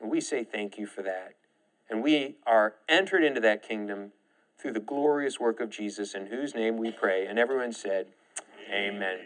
And 0.00 0.10
we 0.10 0.20
say 0.20 0.44
thank 0.44 0.78
you 0.78 0.86
for 0.86 1.02
that. 1.02 1.34
And 1.90 2.02
we 2.02 2.36
are 2.46 2.74
entered 2.88 3.24
into 3.24 3.40
that 3.40 3.62
kingdom 3.62 4.12
through 4.58 4.72
the 4.72 4.80
glorious 4.80 5.38
work 5.38 5.60
of 5.60 5.70
Jesus, 5.70 6.14
in 6.14 6.26
whose 6.26 6.54
name 6.54 6.76
we 6.76 6.90
pray. 6.90 7.26
And 7.26 7.38
everyone 7.38 7.72
said, 7.72 8.06
Amen. 8.72 9.18